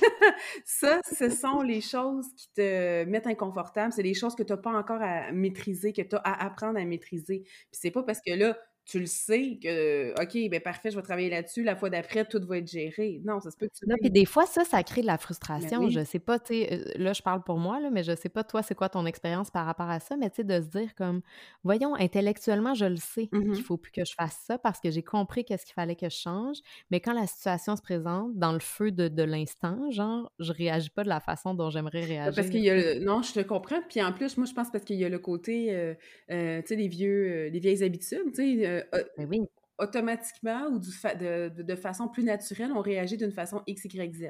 [0.64, 4.56] ça, ce sont les choses qui te mettent inconfortable, c'est des choses que tu as
[4.58, 7.40] pas encore à maîtriser, que tu as à apprendre à maîtriser».
[7.44, 11.02] Puis c'est pas parce que là, tu le sais que, OK, ben parfait, je vais
[11.02, 13.20] travailler là-dessus, la fois d'après, tout va être géré.
[13.24, 15.16] Non, ça se peut que tu Non, puis des fois, ça, ça crée de la
[15.56, 15.88] Ben frustration.
[15.88, 16.04] Je oui.
[16.04, 18.44] sais pas, tu sais, heu, là, je parle pour moi, là, mais je sais pas
[18.44, 20.94] toi, c'est quoi ton expérience par rapport à ça, mais tu sais, de se dire
[20.94, 21.22] comme:
[21.64, 23.64] «Voyons, intellectuellement, je le sais Mmh qu'il mh.
[23.64, 26.16] faut plus que je fasse ça parce que j'ai compris qu'est-ce qu'il fallait que je
[26.16, 26.58] change»,
[26.90, 30.90] mais quand la situation se présente dans le feu de de l'instant, genre, je réagis
[30.90, 33.32] pas de la façon dont j'aimerais Ben, parce qu'il réagir, y a le non, je
[33.32, 35.96] te comprends, puis en plus, moi, je pense parce qu'il y a le côté, heu
[36.30, 39.40] heu, tu sais, les vieux, les vieilles habitudes, tu sais, au Ben oui.
[39.84, 43.84] automatiquement ou du fa de de de façon plus naturelle, on réagit d'une façon X,
[43.86, 44.24] Y, Z.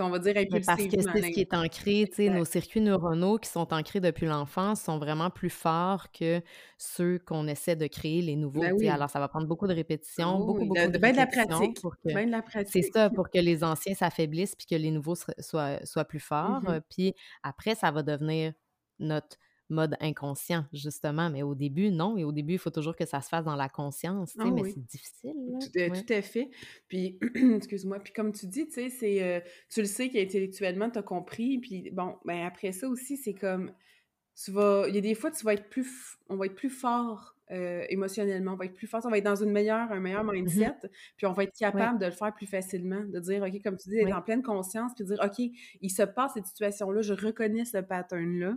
[0.00, 3.48] On va dire Mais parce que c'est ce qui est ancré, nos circuits neuronaux qui
[3.50, 6.40] sont ancrés depuis l'enfance sont vraiment plus forts que
[6.78, 8.88] ceux qu'on essaie de créer, les nouveaux, Ben oui.
[8.88, 11.26] Alors ça va prendre beaucoup de répétitions, beaucoup, oui, beaucoup de de ben de la
[11.26, 11.78] répétitions pratique,
[12.12, 12.30] ben
[12.64, 16.68] c'est ça, pour que les anciens s'affaiblissent puis que les nouveaux soient soient plus forts,
[16.68, 16.70] mh.
[16.70, 18.52] heu, puis après ça va devenir
[19.00, 19.36] notre
[19.70, 23.20] mode inconscient, justement, mais au début, non et au début, il faut toujours que ça
[23.22, 24.76] se fasse dans la conscience, tu Ah sais, mais oui.
[24.76, 25.58] c'est difficile, là.
[25.60, 26.04] Tout à Ouais.
[26.06, 26.50] tout à fait.
[26.88, 27.18] Puis
[27.56, 31.02] excuse-moi, puis comme tu dis, tu sais, c'est, heu, tu le sais qu'intellectuellement, tu as
[31.02, 33.72] compris, puis bon, ben, après ça aussi, c'est comme
[34.42, 36.70] tu vas il y a des fois, tu vas être plus on va être plus
[36.70, 40.00] fort, heu, émotionnellement, on va être plus fort, on va être dans une meilleure un
[40.00, 40.66] meilleur Mmh mh.
[40.66, 40.76] mindset,
[41.16, 41.90] puis on va être Ouais.
[41.90, 44.14] capable de le faire plus facilement, de dire, OK, comme tu dis, Ouais.
[44.14, 45.38] en pleine conscience, puis de dire: «OK,
[45.82, 48.56] il se passe cette situation-là, je reconnais ce pattern-là».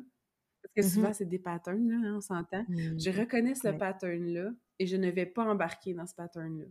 [0.76, 2.66] Parce que Mmh souvent, c'est des patterns, là, hein, on s'entend.
[2.68, 3.80] Mmh Je reconnais ce Ouais.
[3.80, 6.66] pattern-là et je ne vais pas embarquer dans ce pattern-là.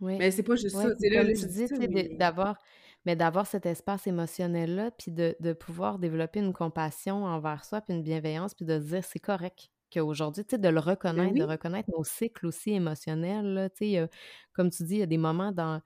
[0.00, 0.20] Ouais.
[0.20, 2.58] Mais c'est pas juste ça, Ouais, là comme là, tu dis mais d'avoir
[3.06, 7.94] mais d'avoir cet espace émotionnel-là, puis de de pouvoir développer une compassion envers soi, puis
[7.94, 10.80] une bienveillance, puis de se dire: «C'est correct qu'aujourd'hui», tu sais, de le
[11.14, 11.50] Ben reconnaître, de oui.
[11.50, 14.08] reconnaître nos cycles aussi émotionnels, là, tu sais,
[14.52, 15.80] comme tu dis, il y a des moments dans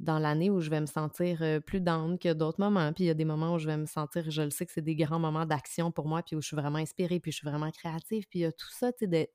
[0.00, 3.10] dans l'année où je vais me sentir, plus down que d'autres moments, puis il y
[3.10, 5.20] a des moments où je vais me sentir je le sais que c'est des grands
[5.20, 8.26] moments d'action pour moi, puis où je suis vraiment inspirée, puis je suis vraiment créative,
[8.28, 9.28] puis il y a tout ça, tu sais,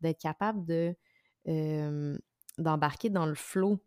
[0.00, 0.94] d'être capable de,
[2.58, 3.34] d'embarquer dans le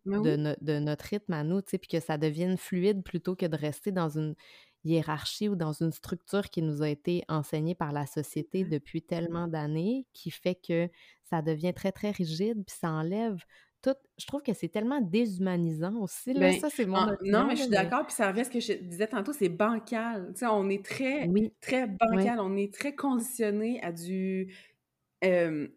[0.06, 0.38] Ben de oui.
[0.38, 3.46] no de notre rythme à nous, tu sais, puis que ça devienne fluide plutôt que
[3.46, 4.36] de rester dans une
[4.84, 9.48] hiérarchie ou dans une structure qui nous a été enseignée par la société depuis tellement
[9.48, 10.90] d'années, qui fait que
[11.24, 13.44] ça devient très, très rigide, puis ça enlève
[13.82, 17.44] tout je trouve que c'est tellement déshumanisant aussi, là, Ben, ça, c'est mon en non,
[17.46, 20.32] mais je suis d'accord, puis ça revient à ce que je disais tantôt, c'est bancal.
[20.34, 21.54] Tu sais, on est très, Oui.
[21.60, 24.54] très bancal, on est très conditionnés à du,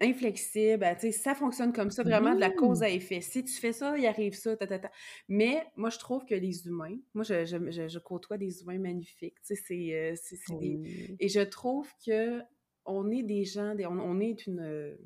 [0.01, 3.21] inflexible, à tu sais, ça fonctionne comme ça, vraiment de la cause à effet.
[3.21, 4.91] Si tu fais ça, il arrive ça, ta ta ta.
[5.29, 8.79] Mais moi, je trouve que les humains moi, je je je je côtoie des humains
[8.79, 10.81] magnifiques, tu sais, c'est, heu, c'est des
[11.19, 14.97] et je trouve qu'on est des gens, des on on est une,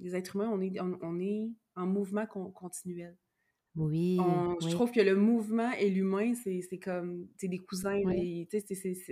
[0.00, 3.16] des êtres humains, on est on on est en mouvement con continuel.
[3.76, 8.00] Oui, On je trouve que le mouvement et l'humain, c'est comme c'est des cousins,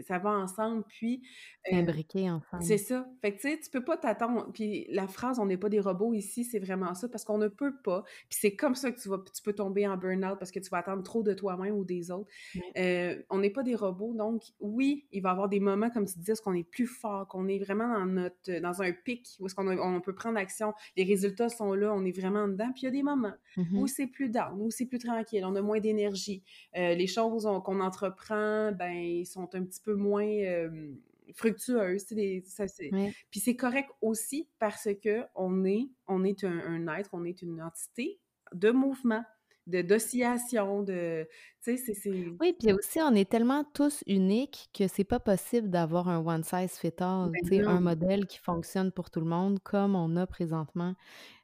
[0.06, 1.22] ça va ensemble, puis,
[1.70, 2.28] heu imbriqué
[2.60, 2.78] c'est ensemble.
[2.78, 3.08] ça.
[3.22, 5.80] Fait que, tu sais, tu peux pas t'attendre puis la phrase: «On n'est pas des
[5.80, 9.00] robots ici», c'est vraiment ça, parce qu'on ne peut pas, puis c'est comme ça que
[9.00, 11.74] tu vas tu peux tomber en burn-out parce que tu vas attendre trop de toi-même
[11.76, 12.30] ou des autres.
[12.78, 16.06] Heu, on n'est pas des robots, donc oui, il va y avoir des moments, comme
[16.06, 19.46] tu disais, qu'on est plus fort, qu'on est vraiment dans notre dans un pic, où
[19.46, 22.82] est-ce qu'on on peut prendre action, les résultats sont là, on est vraiment dedans, puis
[22.82, 25.54] il y a des moments Mmh où c'est plus down, où c'est plus tranquille, on
[25.56, 26.42] a moins d'énergie.
[26.76, 30.96] Heu, les choses on qu'on entreprend, ben, sont un petit peu moins, hem,
[31.34, 32.04] fructueuses,
[32.44, 32.90] ça c'est
[33.30, 37.60] puis c'est correct aussi parce qu'on est on est un un être, on est une
[37.60, 38.20] entité
[38.54, 39.24] de mouvement,
[39.66, 41.26] de d'oscillation, de
[41.64, 45.18] tu sais, c'est c'est Oui, puis aussi, on est tellement tous uniques que c'est pas
[45.18, 49.10] possible d'avoir un one size fit all, Ben tu sais, un modèle qui fonctionne pour
[49.10, 50.94] tout le monde comme on a présentement,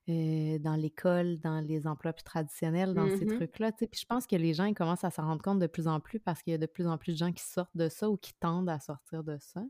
[0.09, 3.73] dans l'école, dans les emplois plus traditionnels, dans Mmh ces trucs-là.
[3.73, 6.01] Puis je pense que les gens, ils commencent à s'en rendre compte de plus en
[6.01, 8.11] plus parce qu'il y a de plus en plus de gens qui sortent de ça
[8.11, 9.63] ou qui tendent à sortir de ça.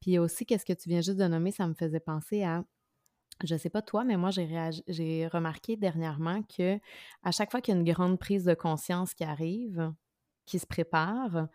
[0.00, 2.64] Puis aussi, qu'est-ce que tu viens juste de nommer, ça me faisait penser à
[3.44, 4.48] je sais pas toi, mais moi, j'ai
[4.88, 6.80] j'ai remarqué dernièrement que
[7.22, 9.92] à chaque fois qu'il y a une grande prise de conscience qui arrive,
[10.44, 11.46] qui se prépare,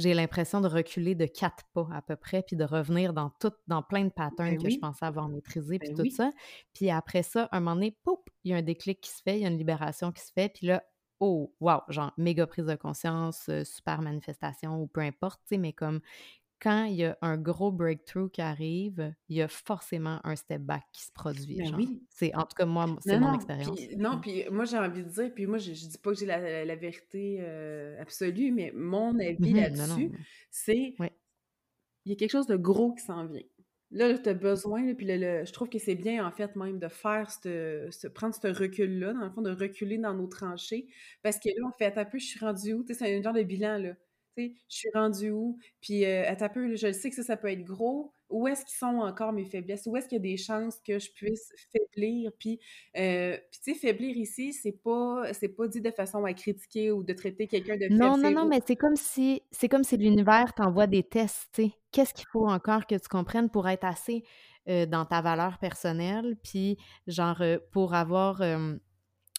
[0.00, 3.52] j'ai l'impression de reculer de quatre pas à peu près, puis de revenir dans tout,
[3.66, 6.10] dans plein de patterns Ben que je pensais avoir maîtrisés, puis ben tout oui.
[6.10, 6.30] ça.
[6.72, 9.38] Puis après ça, un moment donné, poup, il y a un déclic qui se fait,
[9.38, 10.82] il y a une libération qui se fait, puis là,
[11.20, 15.58] oh, wow, genre méga prise de conscience, euh, super manifestation ou peu importe, tu sais,
[15.58, 16.00] mais comme
[16.60, 20.62] quand il y a un gros breakthrough qui arrive, il y a forcément un step
[20.62, 22.02] back qui se produit, Ben oui.
[22.10, 23.80] C'est, en tout cas, moi, c'est mon non, expérience.
[23.96, 26.26] non, puis moi, j'ai envie de dire, puis moi, je, je dis pas que j'ai
[26.26, 29.60] la, la- la vérité euh, absolue, mais mon avis non, non.
[29.62, 30.12] là-dessus,
[30.50, 31.12] c'est Ouais.
[32.04, 33.42] il y a quelque chose de gros qui s'en vient.
[33.92, 36.54] Là, tu as besoin, là, puis le- le- je trouve que c'est bien, en fait,
[36.56, 40.28] même de faire, ce, ce- prendre ce recul-là, dans le fond, de reculer dans nos
[40.28, 40.86] tranchées,
[41.22, 42.82] parce que là, on fait, un peu, je suis rendu où?
[42.84, 43.94] Tu sais, c'est un genre de bilan, là.
[44.36, 45.58] Je suis rendu où?
[45.80, 48.12] Puis, euh, un peu, je sais que ça, ça peut être gros.
[48.28, 49.86] Où est-ce qu'ils sont encore mes faiblesses?
[49.86, 52.30] Où est-ce qu'il y a des chances que je puisse faiblir?
[52.38, 52.60] Puis,
[52.96, 56.92] euh, puis tu sais, faiblir ici, c'est pas, c'est pas dit de façon à critiquer
[56.92, 57.88] ou de traiter quelqu'un de.
[57.88, 61.64] Non, non, non, mais c'est comme si c'est comme si l'univers t'envoie des tests, tu
[61.64, 61.72] sais.
[61.90, 64.22] Qu'est-ce qu'il faut encore que tu comprennes pour être assez
[64.68, 66.78] euh, dans ta valeur personnelle, puis
[67.08, 68.42] genre euh, pour avoir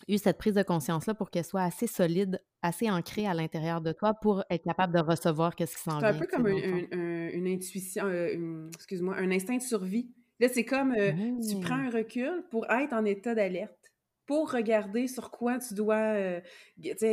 [0.07, 3.91] eu cette prise de conscience-là pour qu'elle soit assez solide, assez ancrée à l'intérieur de
[3.91, 6.87] toi pour être capable de recevoir qu'est-ce qui s'en C'est un vient, peu comme un-
[6.91, 10.11] un- une intuition, euh, excuse-moi, un instinct de survie.
[10.39, 11.11] Là, c'est comme euh,
[11.47, 11.87] tu prends Oh.
[11.87, 13.77] un recul pour être en état d'alerte,
[14.25, 16.39] pour regarder sur quoi tu dois euh,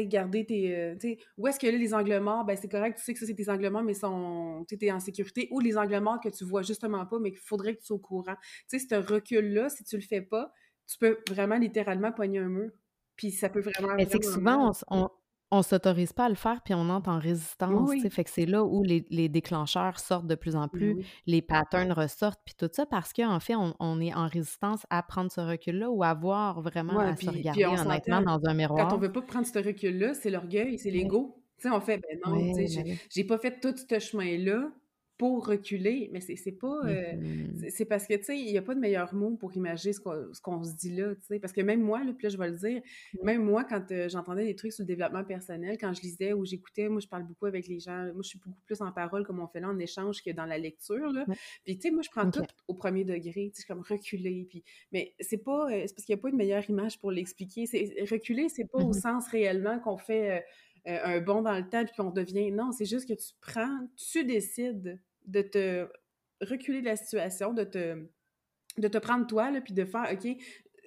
[0.07, 0.75] garder tes.
[0.77, 3.19] euh, sais, où est-ce que là, les angles morts, ben c'est correct, tu sais que
[3.21, 6.21] ça, c'est tes angles morts, mais sont, tu es en sécurité, ou les angles morts
[6.21, 8.37] que tu vois justement pas, mais qu'il faudrait que tu sois au courant.
[8.71, 10.53] Tu sais, ce recul-là, si tu le fais pas,
[10.89, 12.71] tu peux vraiment littéralement pogner un mur.
[13.17, 15.11] Puis ça peut vraiment, Mais c'est que souvent, on, on,
[15.51, 18.09] on s'autorise pas à le faire, puis on entre en résistance, oui.
[18.11, 21.07] Fait que c'est là où les, les déclencheurs sortent de plus en Ben plus, oui.
[21.27, 25.03] les patterns ressortent, puis tout ça, parce qu'en fait, on, on est en résistance à
[25.03, 28.35] prendre ce recul-là ou à voir vraiment, Ouais, à se puis, regarder on honnêtement dans
[28.37, 28.99] un quand on miroir.
[28.99, 31.43] veut pas prendre ce recul-là, c'est l'orgueil, c'est l'ego.
[31.59, 34.71] Tu sais, on fait, ben non, ben j'ai pas fait tout ce chemin-là
[35.19, 36.81] pour reculer, mais c'est c'est pas...
[36.87, 37.69] euh, Mhm.
[37.71, 40.01] c'est parce que, tu sais, il y a pas de meilleur mot pour imaginer ce
[40.01, 42.29] qu'on ce qu'on se dit là, tu sais, parce que même moi, là, puis là,
[42.31, 42.81] je vais le dire,
[43.25, 46.45] même moi, quand euh, j'entendais des trucs sur le développement personnel, quand je lisais ou
[46.47, 49.27] j'écoutais, moi, je parle beaucoup avec les gens, moi, je suis beaucoup plus en parole,
[49.27, 51.27] comme on fait là, en échange, que dans la lecture, là.
[51.65, 54.63] Puis, tu sais, moi, je prends tout au premier degré, tu sais, comme reculer, puis...
[54.93, 55.67] Mais c'est pas...
[55.71, 57.67] euh, c'est parce qu'il y a pas une meilleure image pour l'expliquer.
[57.67, 58.93] C'est Reculer, c'est pas au Mhm.
[58.93, 60.45] sens réellement qu'on fait...
[60.87, 62.51] un bond dans le temps puis qu'on devient.
[62.51, 64.99] Non, c'est juste que tu prends, tu décides
[65.29, 65.89] de te
[66.41, 70.29] reculer de la situation, de te, prendre toi, là, puis de faire, OK,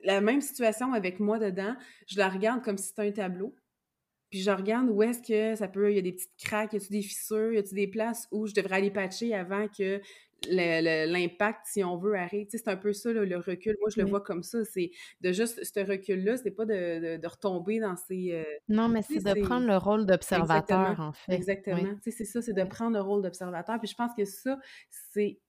[0.03, 1.75] la même situation avec moi dedans,
[2.07, 3.55] je la regarde comme si c'était un tableau.
[4.29, 6.77] Puis je regarde où est-ce que ça peut, il y a des petites craques, y
[6.77, 10.01] a-tu des fissures, y a-tu des places où je devrais aller patcher avant que
[10.49, 12.45] l'impact, si on veut, arrive.
[12.47, 13.75] Tu sais, c'est un peu ça, là, le recul.
[13.79, 14.63] Moi, je le vois comme ça.
[14.65, 18.31] C'est de juste, ce recul-là, c'est pas de, de- de retomber dans ces...
[18.33, 21.31] euh, Non, mais c'est de prendre le rôle d'observateur, en fait.
[21.31, 21.35] Oui.
[21.37, 21.95] exactement.
[22.03, 23.79] Tu sais, c'est ça, c'est de prendre le rôle d'observateur.
[23.79, 24.59] Puis je pense que ça,
[25.13, 25.39] c'est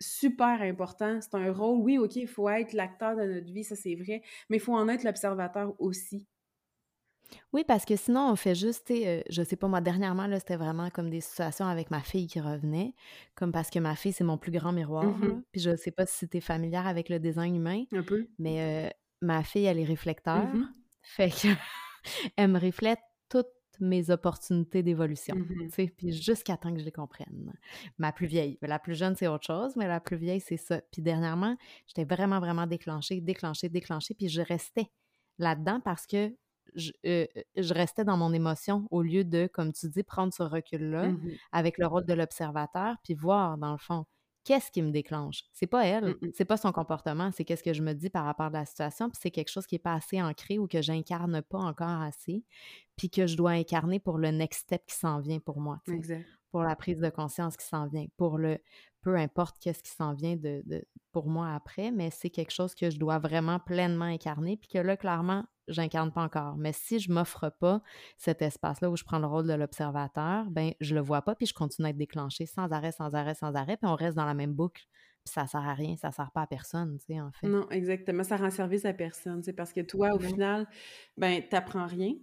[0.00, 1.20] super important.
[1.20, 4.22] C'est un rôle, oui, OK, il faut être l'acteur de notre vie, ça c'est vrai,
[4.48, 6.26] mais il faut en être l'observateur aussi.
[7.52, 10.56] Oui, parce que sinon, on fait juste, euh, je sais pas, moi, dernièrement, là, c'était
[10.56, 12.94] vraiment comme des situations avec ma fille qui revenait,
[13.34, 15.26] comme parce que ma fille, c'est mon plus grand miroir, là.
[15.28, 15.42] Mhm.
[15.52, 18.26] Puis je sais pas si tu es familière avec le design humain, Un peu.
[18.38, 20.44] mais euh, ma fille, elle est réflecteur.
[20.54, 20.68] Mhm.
[21.02, 21.48] Fait que
[22.36, 23.46] elle me reflète toutes
[23.80, 25.68] mes opportunités d'évolution, Mhm.
[25.68, 27.52] tu sais, puis jusqu'à temps que je les comprenne.
[27.98, 28.58] Ma plus vieille.
[28.62, 30.80] La plus jeune, c'est autre chose, mais la plus vieille, c'est ça.
[30.92, 31.56] Puis dernièrement,
[31.86, 34.90] j'étais vraiment, vraiment déclenchée, déclenchée, déclenchée, puis je restais
[35.38, 36.34] là-dedans parce que
[36.74, 40.42] je, euh, je restais dans mon émotion au lieu de, comme tu dis, prendre ce
[40.42, 41.38] recul-là Mhm.
[41.52, 44.06] avec le rôle de l'observateur, puis voir, dans le fond,
[44.44, 45.44] qu'est-ce qui me déclenche.
[45.52, 46.32] C'est pas elle, Mhm.
[46.32, 49.10] c'est pas son comportement, c'est qu'est-ce que je me dis par rapport à la situation,
[49.10, 52.44] puis c'est quelque chose qui est pas assez ancré ou que j'incarne pas encore assez,
[52.96, 56.39] puis que je dois incarner pour le next step qui s'en vient pour moi, Exact.
[56.50, 58.58] Pour la prise de conscience qui s'en vient, pour le
[59.02, 62.74] peu importe qu'est-ce qui s'en vient de, de- pour moi après, mais c'est quelque chose
[62.74, 66.56] que je dois vraiment pleinement incarner, puis que là, clairement, j'incarne pas encore.
[66.56, 67.80] Mais si je m'offre pas
[68.18, 71.46] cet espace-là où je prends le rôle de l'observateur, ben je le vois pas, puis
[71.46, 74.26] je continue à être déclenchée sans arrêt, sans arrêt, sans arrêt, puis on reste dans
[74.26, 74.82] la même boucle,
[75.24, 77.46] puis ça sert à rien, ça sert pas à personne, tu sais, en fait.
[77.46, 78.22] Non, exactement.
[78.22, 80.66] Ça rend service à personne, c'est parce que toi, au final,
[81.16, 82.14] ben, t'apprends rien.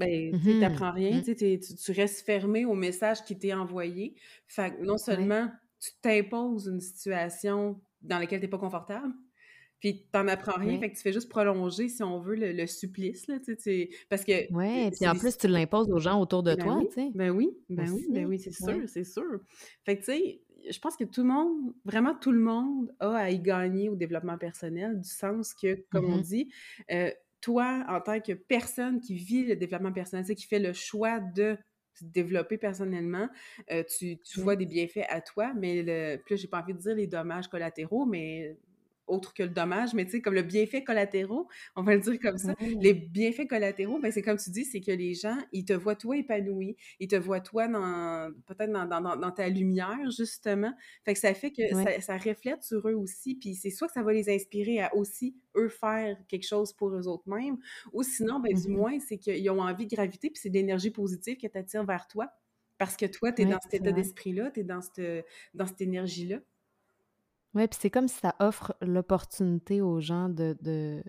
[0.00, 1.22] Ben, tu t'apprends rien, Mm.
[1.22, 4.14] tu tu, tu restes fermé au message qui t'est envoyé.
[4.48, 4.98] Fait que non Ouais.
[4.98, 9.12] seulement tu t'imposes une situation dans laquelle t'es pas confortable,
[9.80, 10.80] puis t'en apprends rien, Ouais.
[10.80, 13.90] fait que tu fais juste prolonger, si on veut, le, le supplice, là, tu sais,
[14.08, 16.88] parce que Ouais, puis en plus, tu l'imposes aux gens autour de Ben toi, oui,
[16.88, 18.74] tu sais, ben oui, ben oui, ben oui, c'est Ouais.
[18.74, 19.40] sûr, c'est sûr.
[19.84, 23.14] Fait que, tu sais, je pense que tout le monde, vraiment tout le monde, a
[23.16, 26.50] à y gagner au développement personnel, du sens que, comme on Mmh dit,
[26.90, 31.20] euh, toi, en tant que personne qui vit le développement personnel, qui fait le choix
[31.20, 31.56] de
[31.94, 33.28] se développer personnellement,
[33.70, 36.78] euh, tu, tu vois des bienfaits à toi, mais le, plus j'ai pas envie de
[36.78, 38.56] dire les dommages collatéraux, mais
[39.10, 42.18] autre que le dommage, mais tu sais, comme le bienfait collatéraux, on va le dire
[42.20, 42.54] comme ça.
[42.80, 45.96] Les bienfaits collatéraux, ben, c'est comme tu dis, c'est que les gens, ils te voient
[45.96, 50.72] toi épanoui, ils te voient toi dans, peut-être dans, dans, dans, ta lumière, justement.
[51.04, 53.94] Fait que ça fait que ça, ça, reflète sur eux aussi, puis c'est soit que
[53.94, 57.58] ça va les inspirer à aussi, eux, faire quelque chose pour eux autres mêmes,
[57.92, 58.70] ou sinon, ben, du mm-hmm.
[58.70, 61.84] moins, c'est qu'ils ont envie de graviter, puis c'est de l'énergie positive que tu attires
[61.84, 62.28] vers toi,
[62.78, 65.82] parce que toi, tu es dans cet état d'esprit-là, tu es dans cette, dans cette
[65.82, 66.38] énergie-là.
[67.54, 71.02] Oui, puis c'est comme si ça offre l'opportunité aux gens de, de,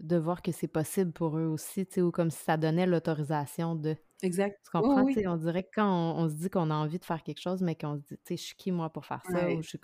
[0.00, 2.86] de voir que c'est possible pour eux aussi, tu sais, ou comme si ça donnait
[2.86, 3.96] l'autorisation de.
[4.22, 4.58] Exact.
[4.64, 5.04] Tu comprends?
[5.04, 7.76] On dirait que quand on, se dit qu'on a envie de faire quelque chose, mais
[7.76, 9.50] qu'on se dit, tu sais, je suis qui moi pour faire ça?
[9.50, 9.78] Ou je suis...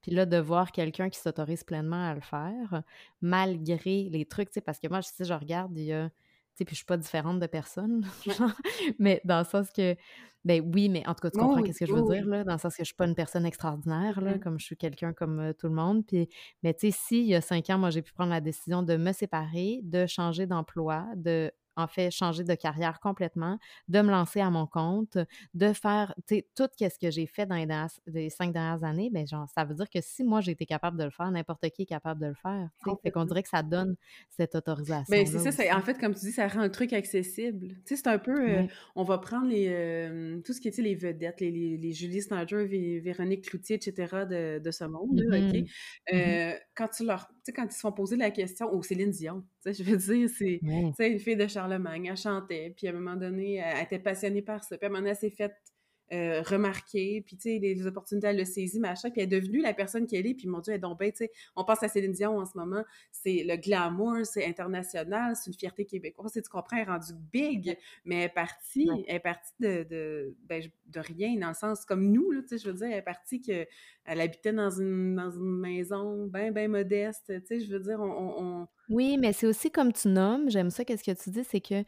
[0.00, 2.82] Puis là, de voir quelqu'un qui s'autorise pleinement à le faire,
[3.20, 6.10] malgré les trucs, tu sais, parce que moi, si je regarde, il y a.
[6.54, 8.06] Tu sais, puis je suis pas différente de personne,
[8.98, 9.96] mais dans le sens que
[10.44, 12.52] ben oui, mais en tout cas, tu comprends qu'est-ce que je veux dire, là, dans
[12.52, 14.40] le sens que je suis pas une personne extraordinaire, là, mmh.
[14.40, 16.04] comme je suis quelqu'un comme tout le monde.
[16.06, 16.28] Puis,
[16.62, 18.82] mais tu sais, si il y a cinq ans, moi, j'ai pu prendre la décision
[18.82, 23.58] de me séparer, de changer d'emploi, de en fait, changer de carrière complètement,
[23.88, 25.18] de me lancer à mon compte,
[25.54, 29.26] de faire, tu sais, tout ce que j'ai fait dans les, cinq dernières années, ben
[29.26, 31.82] genre, ça veut dire que si moi, j'ai été capable de le faire, n'importe qui
[31.82, 32.68] est capable de le faire.
[33.02, 33.96] Fait qu'on dirait que ça donne
[34.30, 37.68] cette autorisation Ben c'est ça, en fait, comme tu dis, ça rend un truc accessible.
[37.68, 38.62] Tu sais, c'est un peu, euh,
[38.94, 42.66] on va prendre les, euh, tout ce qui est, les vedettes, les, les, Julie Snyder,
[43.00, 44.24] Véronique Cloutier, etc.
[44.28, 45.34] de, de ce monde, OK?
[45.34, 45.64] Mm-hmm.
[46.12, 46.54] Mm-hmm.
[46.54, 49.10] Euh, quand tu leur, tu sais, quand ils se font poser la question, ou Céline
[49.10, 52.74] Dion, tu sais, je veux dire, c'est, tu sais, une fille de Charlemagne, elle chantait,
[52.76, 55.10] puis à un moment donné, elle, était passionnée par ça, puis à un moment donné,
[55.10, 55.56] elle s'est faite
[56.12, 59.60] euh, remarquer, puis tu sais, les, opportunités, elle le saisit, machin, puis elle est devenue
[59.60, 61.88] la personne qu'elle est, puis mon Dieu, elle est donc tu sais, on pense à
[61.88, 66.42] Céline Dion en ce moment, c'est le glamour, c'est international, c'est une fierté québécoise, tu
[66.42, 70.62] comprends, elle est rendue big, mais elle est partie, elle est partie de, de, ben,
[70.86, 73.02] de rien, dans le sens, comme nous, là, tu sais, je veux dire, elle est
[73.02, 73.66] partie qu'elle
[74.04, 78.62] habitait dans une, dans une maison bien, bien modeste, tu sais, je veux dire, on...
[78.62, 78.68] on...
[78.90, 81.82] Oui, mais c'est aussi comme tu nommes, j'aime ça, qu'est-ce que tu dis, c'est que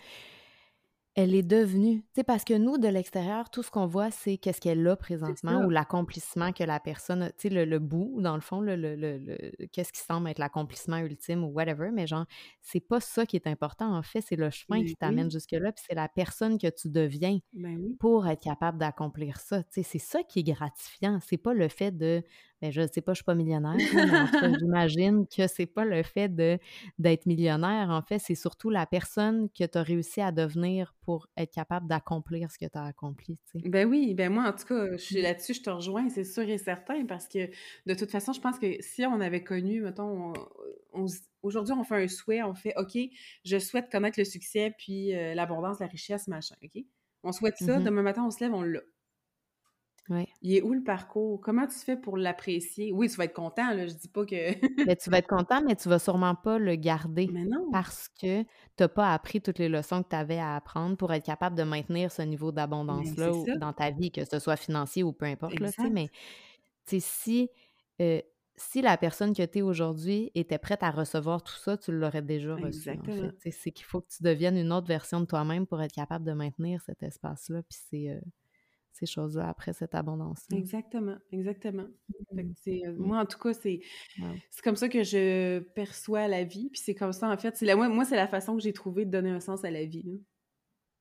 [1.17, 2.05] elle est devenue.
[2.14, 5.64] Sais, parce que nous, de l'extérieur, tout ce qu'on voit, c'est qu'est-ce qu'elle a présentement
[5.64, 7.31] ou l'accomplissement que la personne a.
[7.31, 11.43] Tu sais, le, bout, dans le fond, le, le, qu'est-ce qui semble être l'accomplissement ultime
[11.43, 11.91] ou whatever.
[11.91, 12.27] Mais genre,
[12.61, 13.97] c'est pas ça qui est important.
[13.97, 15.73] En fait, c'est le chemin qui t'amène jusque-là.
[15.73, 19.62] Puis c'est la personne que tu deviens ben pour être capable d'accomplir ça.
[19.62, 21.19] Tu sais, c'est ça qui est gratifiant.
[21.27, 22.23] C'est pas le fait de
[22.63, 23.83] ben, je ne sais pas, je suis pas millionnaire, mais
[24.59, 26.35] j'imagine que c'est pas le fait
[26.99, 27.91] d'être millionnaire.
[27.91, 31.87] En fait, c'est surtout la personne que tu as réussi à devenir pour être capable
[31.87, 33.39] d'accomplir ce que tu as accompli.
[33.67, 35.23] Ben oui, ben moi, en tout cas, je mmh.
[35.23, 37.51] là-dessus, je te rejoins, c'est sûr et certain, parce que
[37.87, 40.33] de toute façon, je pense que si on avait connu, mettons,
[41.43, 42.99] aujourd'hui, on fait un souhait, on fait OK,
[43.45, 46.83] je souhaite connaître le succès, puis euh, l'abondance, la richesse, machin, OK?
[47.23, 48.81] On souhaite ça, mmh demain matin, on se lève, on l'a.
[50.43, 51.41] Il est où le parcours?
[51.41, 52.93] Comment tu fais pour l'apprécier?
[52.93, 54.35] Oui, tu vas être content, là, je dis pas que...
[54.87, 57.29] mais tu vas être content, mais tu vas sûrement pas le garder.
[57.33, 57.71] Mais non!
[57.73, 58.49] Parce que tu
[58.81, 61.63] n'as pas appris toutes les leçons que tu avais à apprendre pour être capable de
[61.63, 65.59] maintenir ce niveau d'abondance-là dans ta vie, que ce soit financier ou peu importe.
[65.59, 66.09] Là, mais
[66.87, 67.51] si,
[68.01, 68.21] euh,
[68.55, 72.23] si la personne que tu es aujourd'hui était prête à recevoir tout ça, tu l'aurais
[72.23, 72.91] déjà reçu.
[72.91, 73.53] En fait.
[73.53, 76.33] C'est qu'il faut que tu deviennes une autre version de toi-même pour être capable de
[76.33, 77.63] maintenir cet espace-là.
[77.63, 78.11] Puis c'est...
[78.11, 78.21] Euh,
[78.99, 80.47] ces choses-là après cette abondance.
[80.51, 80.57] -là.
[80.57, 81.86] Exactement, exactement.
[82.36, 82.97] Euh, mmh.
[82.97, 83.80] moi, en tout cas, c'est
[84.62, 86.70] comme ça que je perçois la vie.
[86.70, 89.05] Puis c'est comme ça, en fait, la, moi, moi c'est la façon que j'ai trouvé
[89.05, 90.20] de donner un sens à la vie.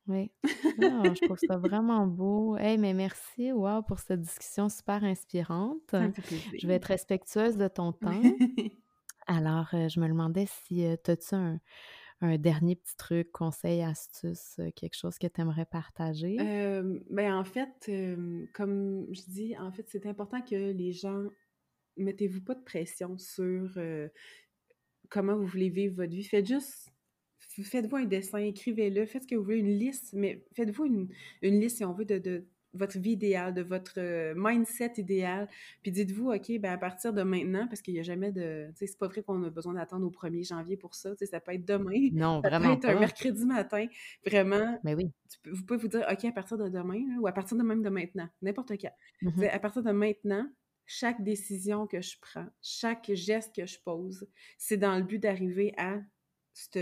[0.07, 0.31] Oui.
[0.43, 2.57] je trouve ça vraiment beau.
[2.57, 5.95] Hey, mais merci, wow, pour cette discussion super inspirante.
[6.57, 8.21] Je vais être respectueuse de ton temps.
[9.27, 11.59] Alors, euh, je me demandais si euh, as-tu un,
[12.21, 16.37] un dernier petit truc, conseil, astuce, euh, quelque chose que tu aimerais partager?
[17.09, 17.91] Ben en fait,
[18.53, 21.23] comme je dis, en fait, c'est important que les gens,
[21.97, 23.77] mettez-vous pas de pression sur
[25.09, 26.23] comment vous voulez vivre votre vie.
[26.23, 26.91] Faites juste,
[27.39, 31.09] faites-vous un dessin, écrivez-le, faites ce que vous voulez, une liste, mais faites-vous une,
[31.41, 32.45] une, liste, si on veut, de
[32.75, 35.47] votre vie idéale, de votre euh, mindset idéal.
[35.81, 38.67] Puis dites-vous, OK, ben à partir de maintenant, parce qu'il n'y a jamais de.
[38.69, 41.11] Tu sais, c'est pas vrai qu'on a besoin d'attendre au 1er janvier pour ça.
[41.11, 42.09] Tu sais, ça peut être demain.
[42.13, 42.77] Non, ça vraiment.
[42.77, 43.85] peut être un mercredi matin.
[44.25, 44.79] Vraiment.
[44.83, 45.11] Mais oui.
[45.51, 47.89] vous pouvez vous dire, OK, à partir de demain, ou à partir de même de
[47.89, 48.93] maintenant, n'importe quand.
[49.21, 49.49] Mm-hmm.
[49.49, 50.47] À partir de maintenant,
[50.85, 55.73] chaque décision que je prends, chaque geste que je pose, c'est dans le but d'arriver
[55.77, 55.99] à
[56.53, 56.77] cette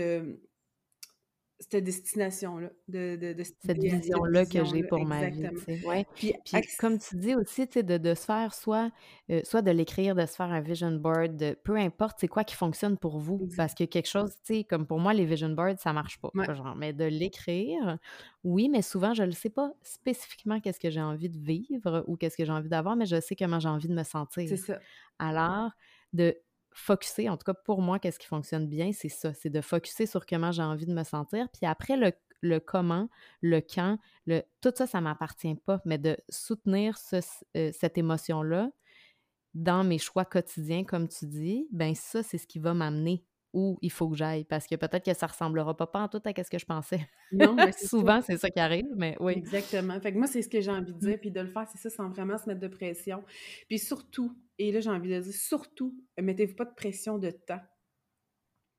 [1.60, 5.48] cette destination-là, de, de, de cette vision-là que j'ai pour ma vie.
[5.86, 6.06] Ouais.
[6.14, 6.34] Puis,
[6.78, 8.90] comme tu dis aussi, de, de se faire soit,
[9.30, 12.54] euh, soit de l'écrire, de se faire un vision board, peu importe c'est quoi qui
[12.54, 13.48] fonctionne pour vous.
[13.56, 16.30] Parce que quelque chose, tu sais, comme pour moi, les vision boards, ça marche pas.
[16.54, 17.98] Genre, mais de l'écrire,
[18.42, 22.16] oui, mais souvent, je ne sais pas spécifiquement qu'est-ce que j'ai envie de vivre ou
[22.16, 24.48] qu'est-ce que j'ai envie d'avoir, mais je sais comment j'ai envie de me sentir.
[24.48, 24.78] C'est ça.
[25.18, 25.70] Alors,
[26.12, 26.36] de
[26.74, 30.06] focuser, en tout cas pour moi, qu'est-ce qui fonctionne bien, c'est ça, c'est de focuser
[30.06, 31.48] sur comment j'ai envie de me sentir.
[31.52, 32.12] Puis après, le,
[32.42, 33.08] le comment,
[33.40, 38.70] le quand, le, tout ça, ça ne m'appartient pas, mais de soutenir euh, cette émotion-là
[39.54, 43.78] dans mes choix quotidiens, comme tu dis, ben ça, c'est ce qui va m'amener où
[43.82, 46.42] il faut que j'aille parce que peut-être que ça ressemblera pas, pas en tout à
[46.42, 47.08] ce que je pensais.
[47.30, 49.34] Non, mais Souvent, c'est ça qui arrive, mais oui.
[49.34, 49.98] Exactement.
[50.00, 51.20] Fait que moi, c'est ce que j'ai envie de dire, mmh.
[51.20, 53.22] puis de le faire, c'est ça, sans vraiment se mettre de pression.
[53.68, 57.60] Puis surtout, et là, j'ai envie de dire, surtout, mettez-vous pas de pression de temps.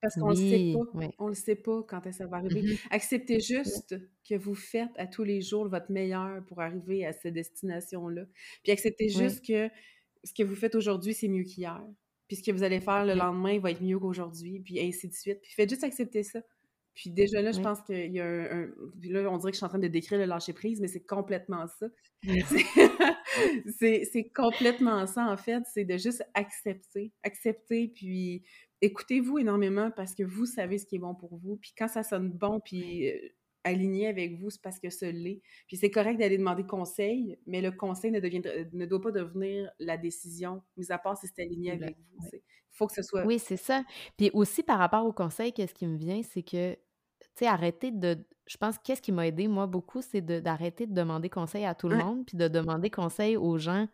[0.02, 1.10] Parce qu'on ne le sait pas.
[1.18, 2.62] On le sait pas quand ça va arriver.
[2.62, 3.96] Mmh Acceptez juste
[4.28, 8.26] que vous faites à tous les jours votre meilleur pour arriver à cette destination-là.
[8.64, 9.70] Puis acceptez juste que
[10.24, 11.84] ce que vous faites aujourd'hui, c'est mieux qu'hier.
[12.28, 15.14] Puis ce que vous allez faire le lendemain va être mieux qu'aujourd'hui, puis ainsi de
[15.14, 15.40] suite.
[15.42, 16.42] Puis faites juste accepter ça.
[16.94, 18.70] Puis déjà là, je pense qu'il y a un,
[19.00, 21.06] Puis là, on dirait que je suis en train de décrire le lâcher-prise, mais c'est
[21.06, 21.88] complètement ça.
[23.80, 25.64] c'est complètement ça, en fait.
[25.74, 27.12] C'est de juste accepter.
[27.24, 28.44] Accepter, puis
[28.82, 31.58] écoutez-vous énormément parce que vous savez ce qui est bon pour vous.
[31.58, 33.18] Puis quand ça sonne bon, puis euh,
[33.64, 35.42] aligné avec vous, c'est parce que ce l'est.
[35.68, 39.70] Puis c'est correct d'aller demander conseil, mais le conseil ne, devient, ne doit pas devenir
[39.80, 42.30] la décision, mis à part si c'est aligné avec vous.
[42.32, 43.26] Il faut que ce soit.
[43.26, 43.84] Oui, c'est ça.
[44.18, 46.78] Puis aussi par rapport au conseil, qu'est-ce qui me vient, c'est que,
[47.40, 48.26] sais, arrêter de.
[48.48, 51.74] Je pense que qu'est-ce qui m'a aidé, moi, beaucoup, c'est d'arrêter de, demander conseil à
[51.74, 53.88] tout le monde, puis de demander conseil aux gens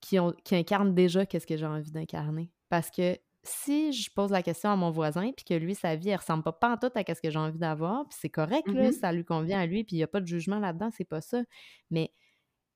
[0.00, 2.50] qui, ont, qui incarnent déjà qu'est-ce que j'ai envie d'incarner.
[2.70, 6.10] Parce que si je pose la question à mon voisin, puis que lui, sa vie,
[6.10, 8.92] elle ressemble pas, tout à ce que j'ai envie d'avoir, puis c'est correct, là, mmh
[8.92, 11.20] ça lui convient à lui, puis il n'y a pas de jugement là-dedans, c'est pas
[11.20, 11.42] ça.
[11.90, 12.12] Mais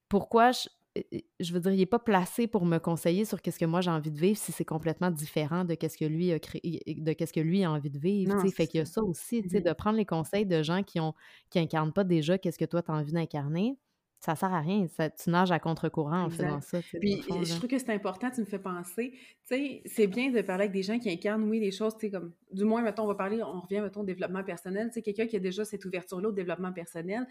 [0.09, 3.65] pourquoi je, je veux dire, il n'est pas placé pour me conseiller sur qu'est-ce que
[3.65, 6.83] moi j'ai envie de vivre si c'est complètement différent de qu'est-ce que lui a créé,
[6.87, 8.39] de qu'est-ce que lui a envie de vivre.
[8.51, 11.15] fait qu'il y a ça aussi, mmh de prendre les conseils de gens qui ont
[11.51, 13.79] qui incarnent pas déjà qu'est-ce que toi tu as envie d'incarner
[14.23, 14.87] ça sert à rien.
[14.87, 16.79] Ça, tu nages à contre-courant en faisant ça.
[17.01, 19.11] Puis je trouve que c'est important, tu me fais penser.
[19.11, 22.07] Tu sais, c'est bien de parler avec des gens qui incarnent, oui, les choses, tu
[22.07, 24.89] sais, comme, du moins, mettons, on va parler, on revient, mettons, au développement personnel.
[24.89, 27.27] Tu sais, quelqu'un qui a déjà cette ouverture-là au développement personnel,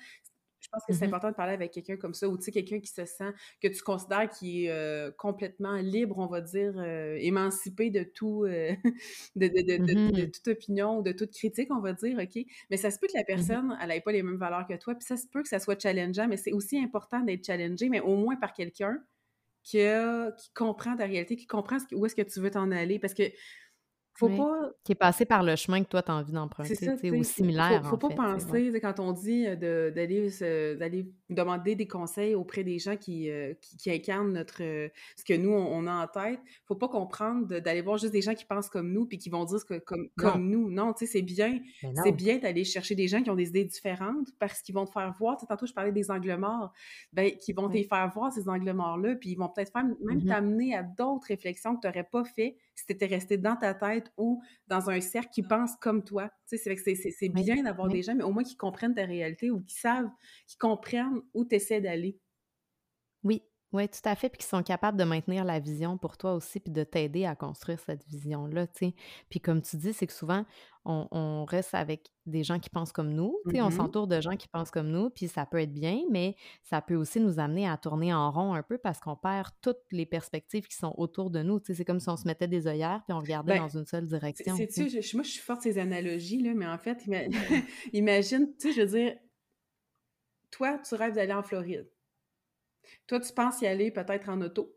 [0.71, 2.79] pense que c'est mmh important de parler avec quelqu'un comme ça, ou tu sais, quelqu'un
[2.79, 7.17] qui se sent, que tu considères qui est euh, complètement libre, on va dire, euh,
[7.19, 8.71] émancipé de tout, euh,
[9.35, 12.45] de, de, mmh toute opinion, ou de toute critique, on va dire, OK?
[12.69, 14.75] Mais ça se peut que la mmh personne, elle n'ait pas les mêmes valeurs que
[14.77, 17.89] toi, puis ça se peut que ça soit challengeant, mais c'est aussi important d'être challengé,
[17.89, 18.97] mais au moins par quelqu'un
[19.63, 23.13] qui, qui comprend ta réalité, qui comprend où est-ce que tu veux t'en aller, parce
[23.13, 23.23] que
[24.13, 24.71] faut pas...
[24.83, 27.91] Qui est passé par le chemin que toi, tu as envie d'emprunter, ou similaire, Faut,
[27.91, 33.53] faut pas penser, quand on dit d'aller demander des conseils auprès des gens qui, euh,
[33.79, 37.81] qui, incarnent notre, euh, ce que nous, on, a en tête, faut pas comprendre d'aller
[37.81, 40.09] voir juste des gens qui pensent comme nous puis qui vont dire ce que, comme,
[40.17, 40.69] comme nous.
[40.69, 41.59] Non, tu sais, c'est bien,
[42.03, 44.91] c'est bien d'aller chercher des gens qui ont des idées différentes parce qu'ils vont te
[44.91, 46.71] faire voir, tantôt je parlais des angles morts,
[47.13, 50.25] ben, qui vont te faire voir ces angles morts-là puis ils vont peut-être même mmh
[50.25, 53.73] t'amener à d'autres réflexions que tu n'aurais pas fait si tu étais resté dans ta
[53.73, 56.29] tête ou dans un cercle qui pense comme toi.
[56.47, 59.61] Tu sais, c'est bien d'avoir des gens, mais au moins qui comprennent ta réalité ou
[59.61, 60.09] qui savent,
[60.47, 62.19] qui comprennent où tu essaies d'aller.
[63.23, 63.43] Oui,
[63.73, 66.59] oui, tout à fait, puis qui sont capables de maintenir la vision pour toi aussi,
[66.59, 68.95] puis de t'aider à construire cette vision-là, tu sais.
[69.29, 70.45] Puis comme tu dis, c'est que souvent,
[70.83, 73.75] on, reste avec des gens qui pensent comme nous, tu sais, on mm-hmm.
[73.75, 76.95] s'entoure de gens qui pensent comme nous, puis ça peut être bien, mais ça peut
[76.95, 80.67] aussi nous amener à tourner en rond un peu parce qu'on perd toutes les perspectives
[80.67, 83.01] qui sont autour de nous, tu sais, c'est comme si on se mettait des œillères
[83.07, 84.55] puis on regardait ben, dans une seule direction.
[84.55, 84.65] Moi,
[85.23, 87.03] je suis forte ces analogies, là, mais en fait,
[87.93, 89.15] imagine, tu sais, je veux dire,
[90.51, 91.89] toi, tu rêves d'aller en Floride.
[93.07, 94.75] Toi, tu penses y aller peut-être en auto?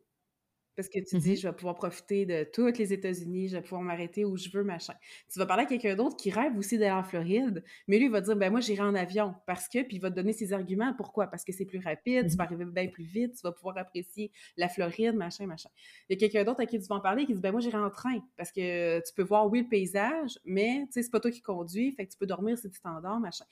[0.76, 3.62] Parce que tu mmh dis, je vais pouvoir profiter de toutes les États-Unis, je vais
[3.62, 4.94] pouvoir m'arrêter où je veux, machin.
[5.32, 8.11] Tu vas parler à quelqu'un d'autre qui rêve aussi d'aller en Floride, mais lui, il
[8.11, 9.34] va dire, ben moi, j'irai en avion.
[9.46, 10.94] Parce que, puis il va te donner ses arguments.
[10.96, 11.28] Pourquoi?
[11.28, 13.78] Parce que c'est plus rapide, tu vas mmh arriver bien plus vite, tu vas pouvoir
[13.78, 15.70] apprécier la Floride, machin, machin.
[16.09, 17.61] Il y a quelqu'un d'autre à qui tu vas en parler qui dit, ben moi,
[17.61, 18.18] j'irai en train.
[18.36, 21.42] Parce que tu peux voir, oui, le paysage, mais, tu sais, c'est pas toi qui
[21.42, 23.44] conduis, fait que tu peux dormir si tu t'endors, machin.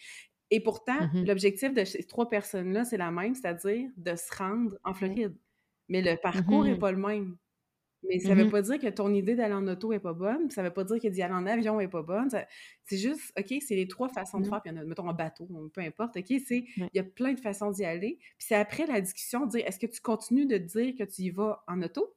[0.55, 4.77] Et pourtant, mmh l'objectif de ces trois personnes-là, c'est la même, c'est-à-dire de se rendre
[4.85, 5.35] en Floride.
[5.89, 7.37] Mais le parcours n'est mmh pas le même.
[8.07, 10.51] Mais ça ne veut pas dire que ton idée d'aller en auto n'est pas bonne,
[10.51, 12.29] ça ne veut pas dire que d'y aller en avion n'est pas bonne.
[12.85, 15.09] C'est juste, OK, c'est les trois façons de faire, puis il y en a, mettons,
[15.09, 18.19] en bateau, peu importe, OK, c'est, il y a plein de façons d'y aller.
[18.21, 21.23] Puis c'est après la discussion de dire, est-ce que tu continues de dire que tu
[21.23, 22.15] y vas en auto?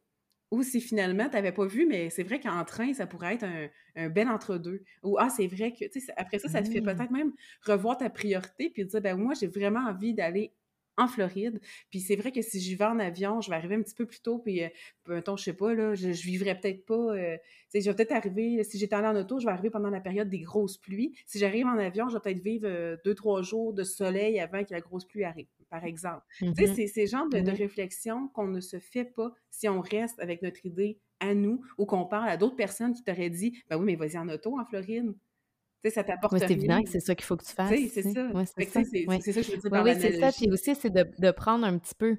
[0.51, 3.43] Ou si finalement, tu n'avais pas vu, mais c'est vrai qu'en train, ça pourrait être
[3.43, 4.83] un, un bel entre-deux.
[5.03, 6.81] Ou, ah, c'est vrai que, tu sais, après ça, ça te fait Mmh.
[6.81, 7.33] peut-être même
[7.63, 10.53] revoir ta priorité, puis te dire, ben moi, j'ai vraiment envie d'aller
[10.97, 11.59] en Floride.
[11.89, 14.05] Puis c'est vrai que si j'y vais en avion, je vais arriver un petit peu
[14.05, 14.69] plus tôt, puis, euh,
[15.07, 17.95] mettons, je sais pas, là, je, je vivrais peut-être pas, euh, tu sais, je vais
[17.95, 20.77] peut-être arriver, si j'étais allée en auto, je vais arriver pendant la période des grosses
[20.77, 21.17] pluies.
[21.25, 24.63] Si j'arrive en avion, je vais peut-être vivre euh, deux, trois jours de soleil avant
[24.63, 26.23] que la grosse pluie arrive, par exemple.
[26.37, 29.81] Tu sais, Mmh c'est ces genres de, réflexions qu'on ne se fait pas si on
[29.81, 33.57] reste avec notre idée à nous ou qu'on parle à d'autres personnes qui t'auraient dit,
[33.69, 35.13] ben oui, mais vas-y en auto en Floride.
[35.83, 38.01] Tu sais, ça t'apporte c'est évident que c'est ça qu'il faut que tu fasses, c'est
[38.01, 38.13] tu sais.
[38.13, 38.29] ça.
[38.57, 38.83] C'est ça.
[38.83, 40.31] c'est que je veux dire Oui, par oui, c'est ça.
[40.31, 42.17] Puis aussi, c'est de, de prendre un petit peu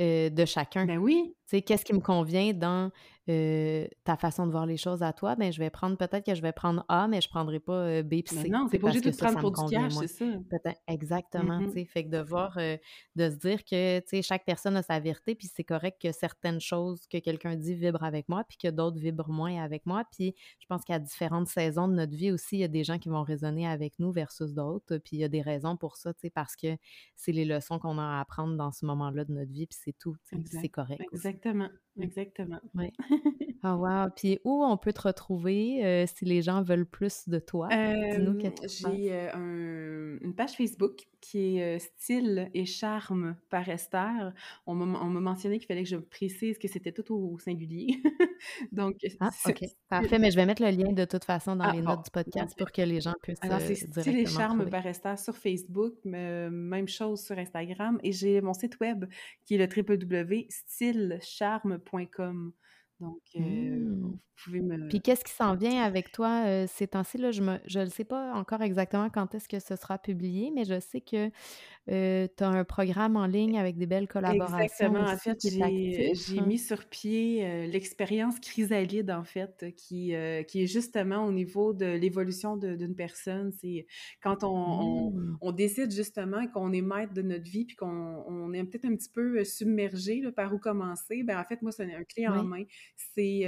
[0.00, 0.86] euh, de chacun.
[0.86, 2.90] Ben oui, Tu sais, qu'est-ce qui me convient dans
[3.28, 5.36] euh, ta façon de voir les choses à toi?
[5.36, 8.02] Ben, je vais prendre, peut-être que je vais prendre A, mais je prendrai pas euh,
[8.02, 9.92] B puis mais C, non, sais, pas obligé de ça, prendre ça pour du cash,
[9.94, 10.24] c'est ça.
[10.50, 11.84] Peut-être, exactement, tu sais.
[11.84, 12.76] Fait que de voir, euh,
[13.16, 16.12] de se dire que, tu sais, chaque personne a sa vérité, puis c'est correct que
[16.12, 20.04] certaines choses que quelqu'un dit vibrent avec moi, puis que d'autres vibrent moins avec moi.
[20.10, 22.98] Puis je pense qu'à différentes saisons de notre vie aussi, il y a des gens
[22.98, 24.98] qui vont résonner avec nous versus d'autres.
[24.98, 26.76] Puis il y a des raisons pour ça, tu sais, parce que
[27.14, 29.96] c'est les leçons qu'on a à apprendre dans ce moment-là de notre vie, puis c'est
[29.96, 31.02] tout, c'est correct.
[31.12, 31.68] Exactement.
[31.91, 31.91] Mm.
[32.00, 32.60] Exactement.
[32.74, 32.92] Ouais.
[33.64, 34.10] Ah wow!
[34.16, 37.68] Puis où on peut te retrouver euh, si les gens veulent plus de toi?
[37.72, 38.32] Euh,
[38.66, 44.32] j'ai euh, un- une page Facebook qui est euh, Style et charme par Esther.
[44.66, 48.02] On m'a on m'a mentionné qu'il fallait que je précise que c'était tout au singulier.
[48.72, 49.60] Donc, Ah, OK.
[49.88, 52.06] Parfait, mais je vais mettre le lien de toute façon dans Ah, les bon, notes
[52.06, 54.70] du podcast pour que les gens puissent Alors, c'est Style et Charme trouver.
[54.72, 58.00] par Esther sur Facebook, même chose sur Instagram.
[58.02, 59.04] Et j'ai mon site web
[59.44, 59.68] qui est le
[63.00, 64.12] Donc, euh, Hmm.
[64.12, 64.76] vous pouvez me...
[64.88, 67.18] Puis qu'est-ce qui s'en vient avec toi euh, ces temps-ci?
[67.18, 70.52] Là, je ne je le sais pas encore exactement quand est-ce que ce sera publié,
[70.54, 71.30] mais je sais que
[71.86, 71.92] tu
[72.44, 75.00] as un programme en ligne avec des belles collaborations Exactement.
[75.08, 80.62] En fait, j'ai j'ai mis sur pied euh, l'expérience chrysalide, en fait, qui, euh, qui
[80.62, 83.52] est justement au niveau de l'évolution d'une personne.
[83.60, 83.86] C'est
[84.22, 85.36] quand on, on, Hmm.
[85.40, 88.94] on décide justement qu'on est maître de notre vie, puis qu'on on est peut-être un
[88.94, 91.22] petit peu submergé là, par où commencer.
[91.22, 92.64] Ben, en fait, moi, c'est un clé en main.
[92.96, 93.46] C'est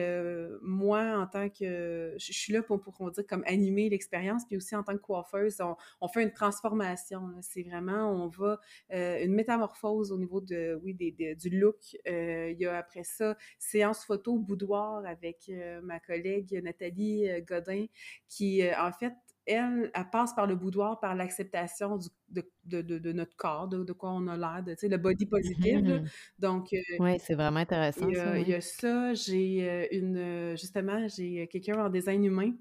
[0.62, 2.14] moi, en tant que...
[2.16, 4.99] Je suis là pour, pour on dire, comme animer l'expérience, puis aussi en tant que
[4.99, 7.20] coiffeuse, on, on fait une transformation.
[7.41, 8.61] C'est vraiment, on va
[8.93, 11.77] euh, une métamorphose au niveau de, oui, des, des- du look.
[12.09, 17.87] Euh, il y a après ça, séance photo boudoir avec euh, ma collègue Nathalie Godin,
[18.29, 19.12] qui, en fait,
[19.47, 21.99] elle, elle passe par le boudoir, par l'acceptation
[22.29, 24.97] de, de, de, de notre corps, de, quoi on a l'air, de, tu sais, le
[24.97, 26.03] body positive.
[26.03, 26.09] Mhm.
[26.39, 27.61] Donc, euh, Oui, c'est vraiment
[27.97, 28.55] il intéressant y ça, a, il y oui.
[28.55, 32.53] a ça, j'ai euh, une, justement, j'ai quelqu'un en design humain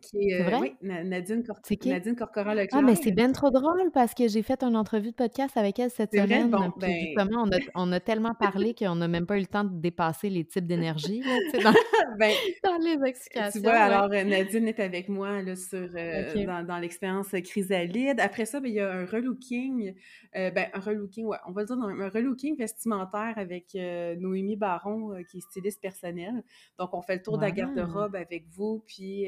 [0.00, 0.60] qui est, C'est euh, vrai?
[0.60, 1.60] oui, Nadine, Cor-?
[1.86, 2.80] Nadine Corcoran-Leclerc.
[2.80, 5.78] Ah, mais c'est bien trop drôle parce que j'ai fait une entrevue de podcast avec
[5.78, 6.50] elle cette semaine.
[6.50, 9.40] Bon, Puis ben, justement, on a, on a tellement parlé qu'on n'a même pas eu
[9.40, 11.22] le temps de dépasser les types d'énergie,
[11.52, 11.72] tu dans,
[12.18, 12.32] ben,
[12.64, 13.70] dans les Tu vois, explications, ouais.
[13.70, 18.20] alors euh, Nadine est avec moi là, sur, euh, dans, dans l'expérience chrysalide.
[18.20, 19.94] Après ça, ben, il y a un relooking,
[20.36, 24.56] euh, ben, un relooking, ouais, on va le dire, un, relooking vestimentaire avec euh, Noémie
[24.56, 26.42] Baron, euh, qui est styliste personnelle.
[26.78, 29.26] Donc, on fait le tour de la garde-robe avec vous, puis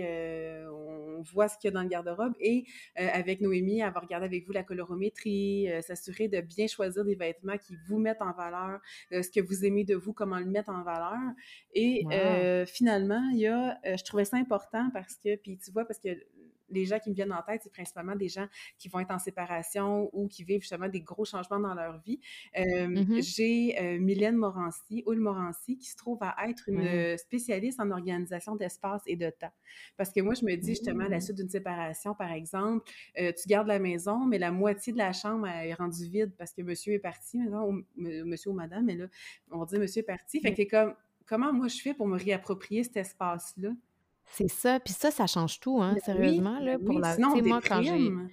[0.57, 0.71] euh,
[1.19, 2.35] on voit ce qu'il y a dans le garde-robe.
[2.41, 2.65] Et
[2.99, 7.05] euh, avec Noémie, elle va regarder avec vous la colorométrie, euh, s'assurer de bien choisir
[7.05, 8.81] des vêtements qui vous mettent en valeur,
[9.13, 11.19] euh, ce que vous aimez de vous, comment le mettre en valeur.
[11.75, 12.67] Et Wow!
[12.67, 16.09] finalement, il y a, je trouvais ça important parce que, puis tu vois, parce que
[16.71, 18.47] les gens qui me viennent en tête, c'est principalement des gens
[18.79, 22.21] qui vont être en séparation ou qui vivent justement des gros changements dans leur vie.
[22.59, 23.21] Euh, Mhm.
[23.23, 27.17] J'ai euh, Mylène Morancy, Oul Morancy, qui se trouve à être une Ouais.
[27.19, 29.53] spécialiste en organisation d'espace et de temps.
[29.97, 31.21] Parce que moi, je me dis justement, à la Mm.
[31.21, 32.91] suite d'une séparation, par exemple,
[33.21, 36.33] euh, tu gardes la maison, mais la moitié de la chambre elle est rendue vide
[36.39, 39.07] parce que monsieur est parti, maintenant, ou, monsieur ou madame, mais là,
[39.51, 40.41] on va dire monsieur est parti.
[40.41, 40.95] Fait que comme,
[41.27, 43.71] comment moi je fais pour me réapproprier cet espace-là?
[44.29, 44.81] C'est ça.
[44.81, 47.15] Puis ça, ça change tout, hein, Ben sérieusement, ben là, pour oui, la...
[47.15, 47.91] sinon moi, quand j'ai...
[47.93, 48.29] déprime.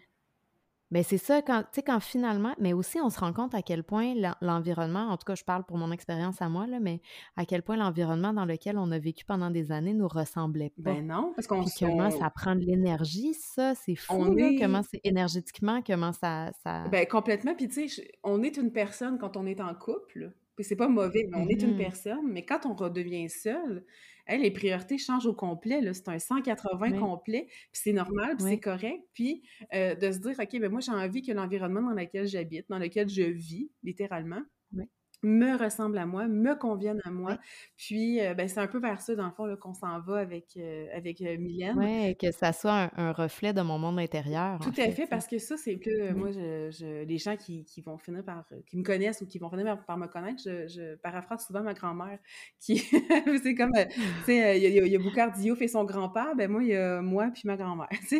[0.92, 3.64] Ben c'est ça, quand, tu sais, quand finalement, mais aussi on se rend compte à
[3.64, 6.80] quel point l'en- l'environnement, en tout cas je parle pour mon expérience à moi, là,
[6.80, 7.02] mais
[7.36, 10.94] à quel point l'environnement dans lequel on a vécu pendant des années nous ressemblait pas.
[10.94, 14.50] Ben non, parce qu'on comment on, ça prend de l'énergie, ça, c'est on fou, là,
[14.52, 16.88] est comment c'est énergétiquement, comment ça, ça...
[16.90, 17.56] Ben, complètement.
[17.56, 20.32] Puis, tu sais, on est une personne quand on est en couple.
[20.56, 21.78] Puis, c'est pas mauvais, mais on est une Mhm.
[21.78, 22.28] personne.
[22.32, 23.84] Mais quand on redevient seul,
[24.28, 25.82] hey, les priorités changent au complet.
[25.94, 27.48] C'est un 180 Oui, complet.
[27.48, 29.04] Puis, c'est normal, puis c'est correct.
[29.14, 29.44] Puis,
[29.74, 32.80] euh, de se dire, OK, ben moi, j'ai envie que l'environnement dans lequel j'habite, dans
[32.80, 34.42] lequel je vis, littéralement,
[34.74, 34.86] oui.
[35.24, 37.38] Me ressemblent à moi, me conviennent à moi.
[37.78, 40.58] Puis, euh, ben, c'est un peu vers ça, dans le fond, qu'on s'en va avec,
[40.58, 41.78] euh, avec euh, Mylène.
[41.78, 44.60] Oui, que ça soit un, reflet de mon monde intérieur.
[44.60, 47.98] Tout à fait, parce que ça, c'est que moi, je, les gens qui, qui, vont
[47.98, 51.46] finir par, qui me connaissent ou qui vont finir par, me connaître, je, je, paraphrase
[51.46, 52.20] souvent ma grand-mère,
[52.60, 52.78] qui,
[53.44, 56.64] c'est comme, tu sais, il y, a, y a Boucardillo fait son grand-père, ben moi,
[56.64, 57.90] il y a moi puis ma grand-mère.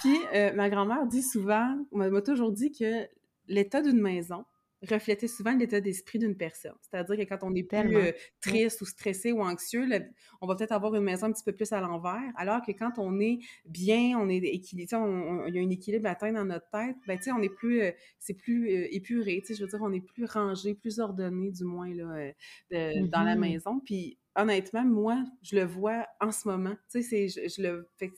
[0.00, 0.18] puis,
[0.54, 3.06] ma grand-mère dit souvent, m'a toujours dit que
[3.48, 4.44] l'état d'une maison,
[4.88, 6.74] reflétait souvent l'état d'esprit d'une personne.
[6.80, 9.86] C'est-à-dire que quand on est plus euh, triste ou stressé ou anxieux,
[10.40, 12.92] on va peut-être avoir une maison un petit peu plus à l'envers, alors que quand
[12.98, 14.96] on est bien, on est équilibré,
[15.48, 18.34] il y a un équilibre atteint dans notre tête, ben, on est plus, euh, c'est
[18.34, 22.32] plus euh, épuré, je veux dire, on est plus rangé, plus ordonné, du moins, là,
[22.70, 23.38] dans la mm-hmm.
[23.38, 23.80] maison.
[23.80, 26.74] Puis, honnêtement, moi, je le vois en ce moment.
[26.90, 28.10] Tu sais, je, je, le, fait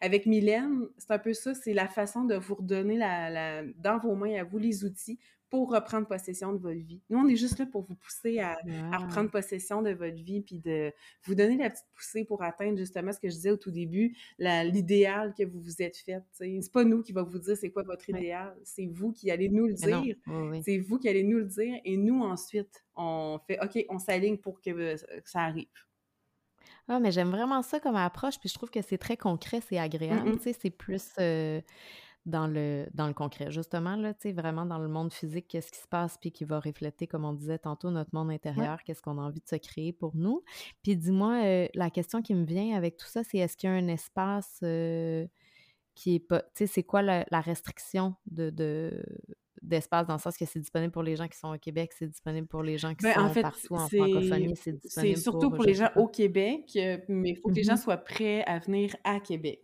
[0.00, 3.98] avec Mylène, c'est un peu ça, c'est la façon de vous redonner la, la, dans
[3.98, 5.18] vos mains à vous les outils
[5.54, 7.00] pour reprendre possession de votre vie.
[7.08, 8.56] Nous, on est juste là pour vous pousser à,
[8.98, 10.92] reprendre possession de votre vie, puis de
[11.22, 14.16] vous donner la petite poussée pour atteindre justement ce que je disais au tout début,
[14.40, 16.24] l'idéal que vous vous êtes fait.
[16.32, 19.48] C'est pas nous qui va vous dire c'est quoi votre idéal, c'est vous qui allez
[19.48, 20.16] nous le dire.
[20.64, 24.38] C'est vous qui allez nous le dire, et nous ensuite, on fait OK, on s'aligne
[24.38, 25.68] pour que, euh, ça arrive.
[26.88, 29.78] Ah, mais j'aime vraiment ça comme approche, puis je trouve que c'est très concret, c'est
[29.78, 30.32] agréable.
[30.32, 31.12] Tu sais, c'est plus.
[31.20, 31.60] Euh,
[32.26, 33.50] dans le, dans le concret.
[33.50, 37.06] Justement, là, vraiment dans le monde physique, qu'est-ce qui se passe, puis qui va refléter,
[37.06, 40.16] comme on disait tantôt, notre monde intérieur, qu'est-ce qu'on a envie de se créer pour
[40.16, 40.42] nous.
[40.82, 43.72] Puis dis-moi, euh, la question qui me vient avec tout ça, c'est est-ce qu'il y
[43.72, 45.26] a un espace euh,
[45.94, 48.50] qui est pas, tu sais, c'est quoi la, restriction de,
[49.60, 52.08] d'espace dans le sens que c'est disponible pour les gens qui sont au Québec, c'est
[52.08, 55.64] disponible pour les gens qui ben, sont partout en francophonie, c'est disponible C'est surtout pour,
[55.64, 57.82] les gens au Québec, euh, mais il faut que les gens mm-hmm.
[57.82, 59.60] soient prêts à venir à Québec.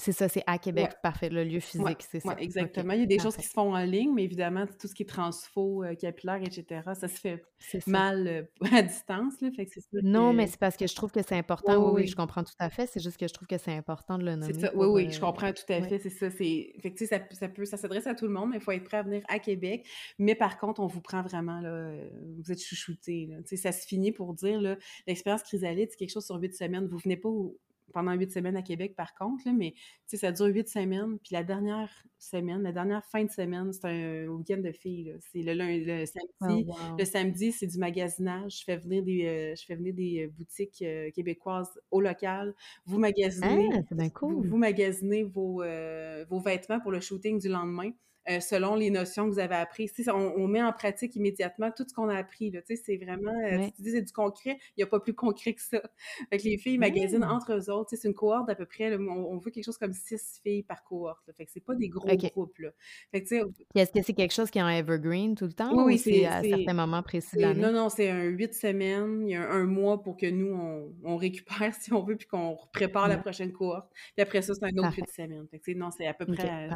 [0.00, 2.34] C'est ça, c'est à Québec, parfait, le lieu physique, c'est ça.
[2.38, 2.94] exactement.
[2.94, 5.02] Il y a des choses qui se font en ligne, mais évidemment, tout ce qui
[5.02, 7.44] est transfo, euh, capillaire, etc., ça se fait
[7.86, 8.42] mal euh,
[8.72, 9.40] à distance.
[9.40, 11.92] Là, fait que non, mais c'est parce que je trouve que c'est important.
[11.92, 12.86] Oui, je comprends tout à fait.
[12.86, 14.54] C'est juste que je trouve que c'est important de le nommer.
[14.54, 14.74] Ça.
[14.74, 15.98] Oui, oui, je euh, comprends tout à fait.
[15.98, 16.30] C'est ça.
[16.30, 18.84] Fait que, ça, ça, peut, ça s'adresse à tout le monde, mais il faut être
[18.84, 19.86] prêt à venir à Québec.
[20.18, 21.92] Mais par contre, on vous prend vraiment, là,
[22.38, 23.30] vous êtes chouchouté.
[23.54, 24.60] Ça se finit pour dire,
[25.06, 26.86] l'expérience chrysalide, c'est quelque chose sur huit semaines.
[26.86, 27.28] Vous venez pas
[27.92, 29.74] pendant huit semaines à Québec, par contre, là, mais
[30.06, 31.18] ça dure huit semaines.
[31.18, 35.14] Puis la dernière semaine, la dernière fin de semaine, c'est un week-end de filles.
[35.32, 36.66] C'est le, lundi, le samedi.
[36.68, 38.60] Oh, le samedi, c'est du magasinage.
[38.60, 42.54] Je fais venir des, euh, je fais venir des euh, boutiques euh, québécoises au local.
[42.86, 45.62] Vous magasinez, ah, vous, vous, magasinez vos,
[46.28, 47.90] vos vêtements pour le shooting du lendemain.
[48.28, 49.92] Euh, selon les notions que vous avez apprises.
[50.08, 52.52] On, on, met en pratique immédiatement tout ce qu'on a appris.
[52.66, 55.62] C'est vraiment, euh, tu dis c'est du concret, il n'y a pas plus concret que
[55.62, 55.80] ça.
[56.28, 57.90] Fait les filles magasinent entre eux autres.
[57.96, 61.30] C'est une cohorte d'à peu près, on, veut quelque chose comme six filles par cohorte.
[61.34, 62.58] Fait que c'est pas des gros groupes.
[62.58, 62.70] Là.
[63.12, 66.26] est-ce que c'est quelque chose qui est en evergreen tout le temps oui, ou c'est
[66.26, 69.64] à certains moments précis de Non, non, c'est un huit semaines, il y a un,
[69.64, 73.90] mois pour que nous, on, récupère si on veut, puis qu'on prépare la prochaine cohorte.
[74.14, 75.46] Puis après ça, c'est un autre huit semaines.
[75.64, 76.68] Fait non, c'est à peu près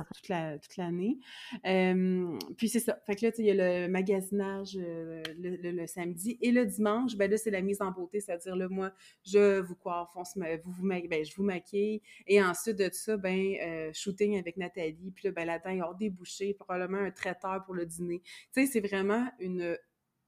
[0.58, 1.18] toute l'année.
[1.52, 2.98] Toute puis c'est ça.
[3.06, 6.38] Fait que là, il y a le magasinage euh, le, samedi.
[6.40, 8.92] Et le dimanche, ben là, c'est la mise en beauté, c'est-à-dire là, moi,
[9.24, 12.00] je vous coiffe, vous, vous, ben, je vous maquille.
[12.26, 15.12] Et ensuite de ça, ben, euh, shooting avec Nathalie.
[15.14, 18.20] Puis là, ben, là-dedans, il y aura des bouchées, probablement un traiteur pour le dîner.
[18.52, 19.76] Tu sais, c'est vraiment une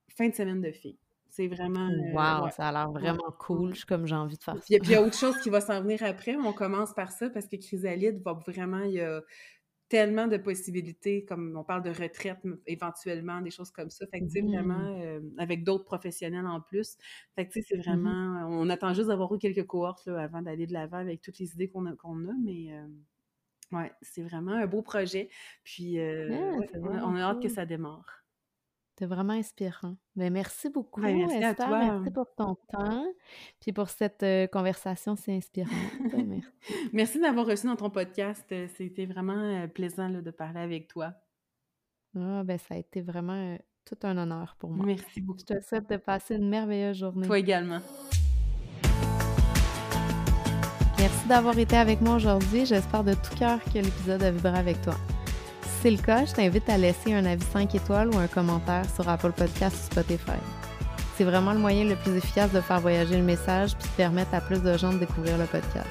[0.08, 0.98] fin de semaine de filles.
[1.36, 1.90] C'est vraiment.
[1.90, 3.74] Euh, wow, ça a l'air vraiment cool.
[3.74, 4.60] Je comme j'ai envie de faire ça.
[4.60, 7.12] Puis il y a autre chose qui va s'en venir après, mais on commence par
[7.12, 8.84] ça parce que Chrysalide va vraiment.
[8.84, 9.20] Il y a,
[9.88, 14.06] tellement de possibilités, comme on parle de retraite éventuellement, des choses comme ça.
[14.08, 15.00] Fait que, tu sais, vraiment, mmh.
[15.02, 16.96] euh, avec d'autres professionnels en plus.
[17.34, 18.48] Fait que, tu sais, c'est mmh vraiment...
[18.50, 21.52] On attend juste d'avoir eu quelques cohortes là, avant d'aller de l'avant avec toutes les
[21.54, 22.72] idées qu'on a, qu'on a, mais...
[22.72, 22.86] Euh,
[23.76, 25.28] ouais, c'est vraiment un beau projet.
[25.62, 26.36] Puis, euh,
[26.82, 28.25] on a hâte que ça démarre.
[28.98, 29.94] C'est vraiment inspirant.
[30.14, 31.78] Ben, merci beaucoup, merci à toi.
[31.78, 33.04] Merci pour ton temps,
[33.60, 35.70] puis pour cette conversation si inspirante.
[36.26, 36.48] merci.
[36.94, 38.44] merci d'avoir reçu dans ton podcast.
[38.76, 41.12] C'était vraiment plaisant de parler avec toi.
[42.16, 44.86] Ah, ben, ça a été vraiment tout un honneur pour moi.
[44.86, 45.40] Merci beaucoup.
[45.40, 47.26] Je te souhaite de passer une merveilleuse journée.
[47.26, 47.80] Toi également.
[50.98, 52.64] Merci d'avoir été avec moi aujourd'hui.
[52.64, 54.94] J'espère de tout cœur que l'épisode a vibré avec toi
[55.82, 59.08] c'est le cas, je t'invite à laisser un avis 5 étoiles ou un commentaire sur
[59.08, 60.38] Apple Podcast ou Spotify.
[61.16, 64.34] C'est vraiment le moyen le plus efficace de faire voyager le message puis de permettre
[64.34, 65.88] à plus de gens de découvrir le podcast.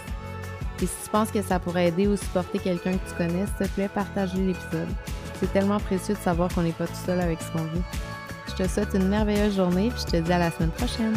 [0.81, 3.67] Et si tu penses que ça pourrait aider ou supporter quelqu'un que tu connais, s'il
[3.67, 4.89] te plaît, partage l'épisode.
[5.39, 7.83] C'est tellement précieux de savoir qu'on n'est pas tout seul avec ce qu'on vit.
[8.49, 11.15] Je te souhaite une merveilleuse journée puis je te dis à la semaine prochaine.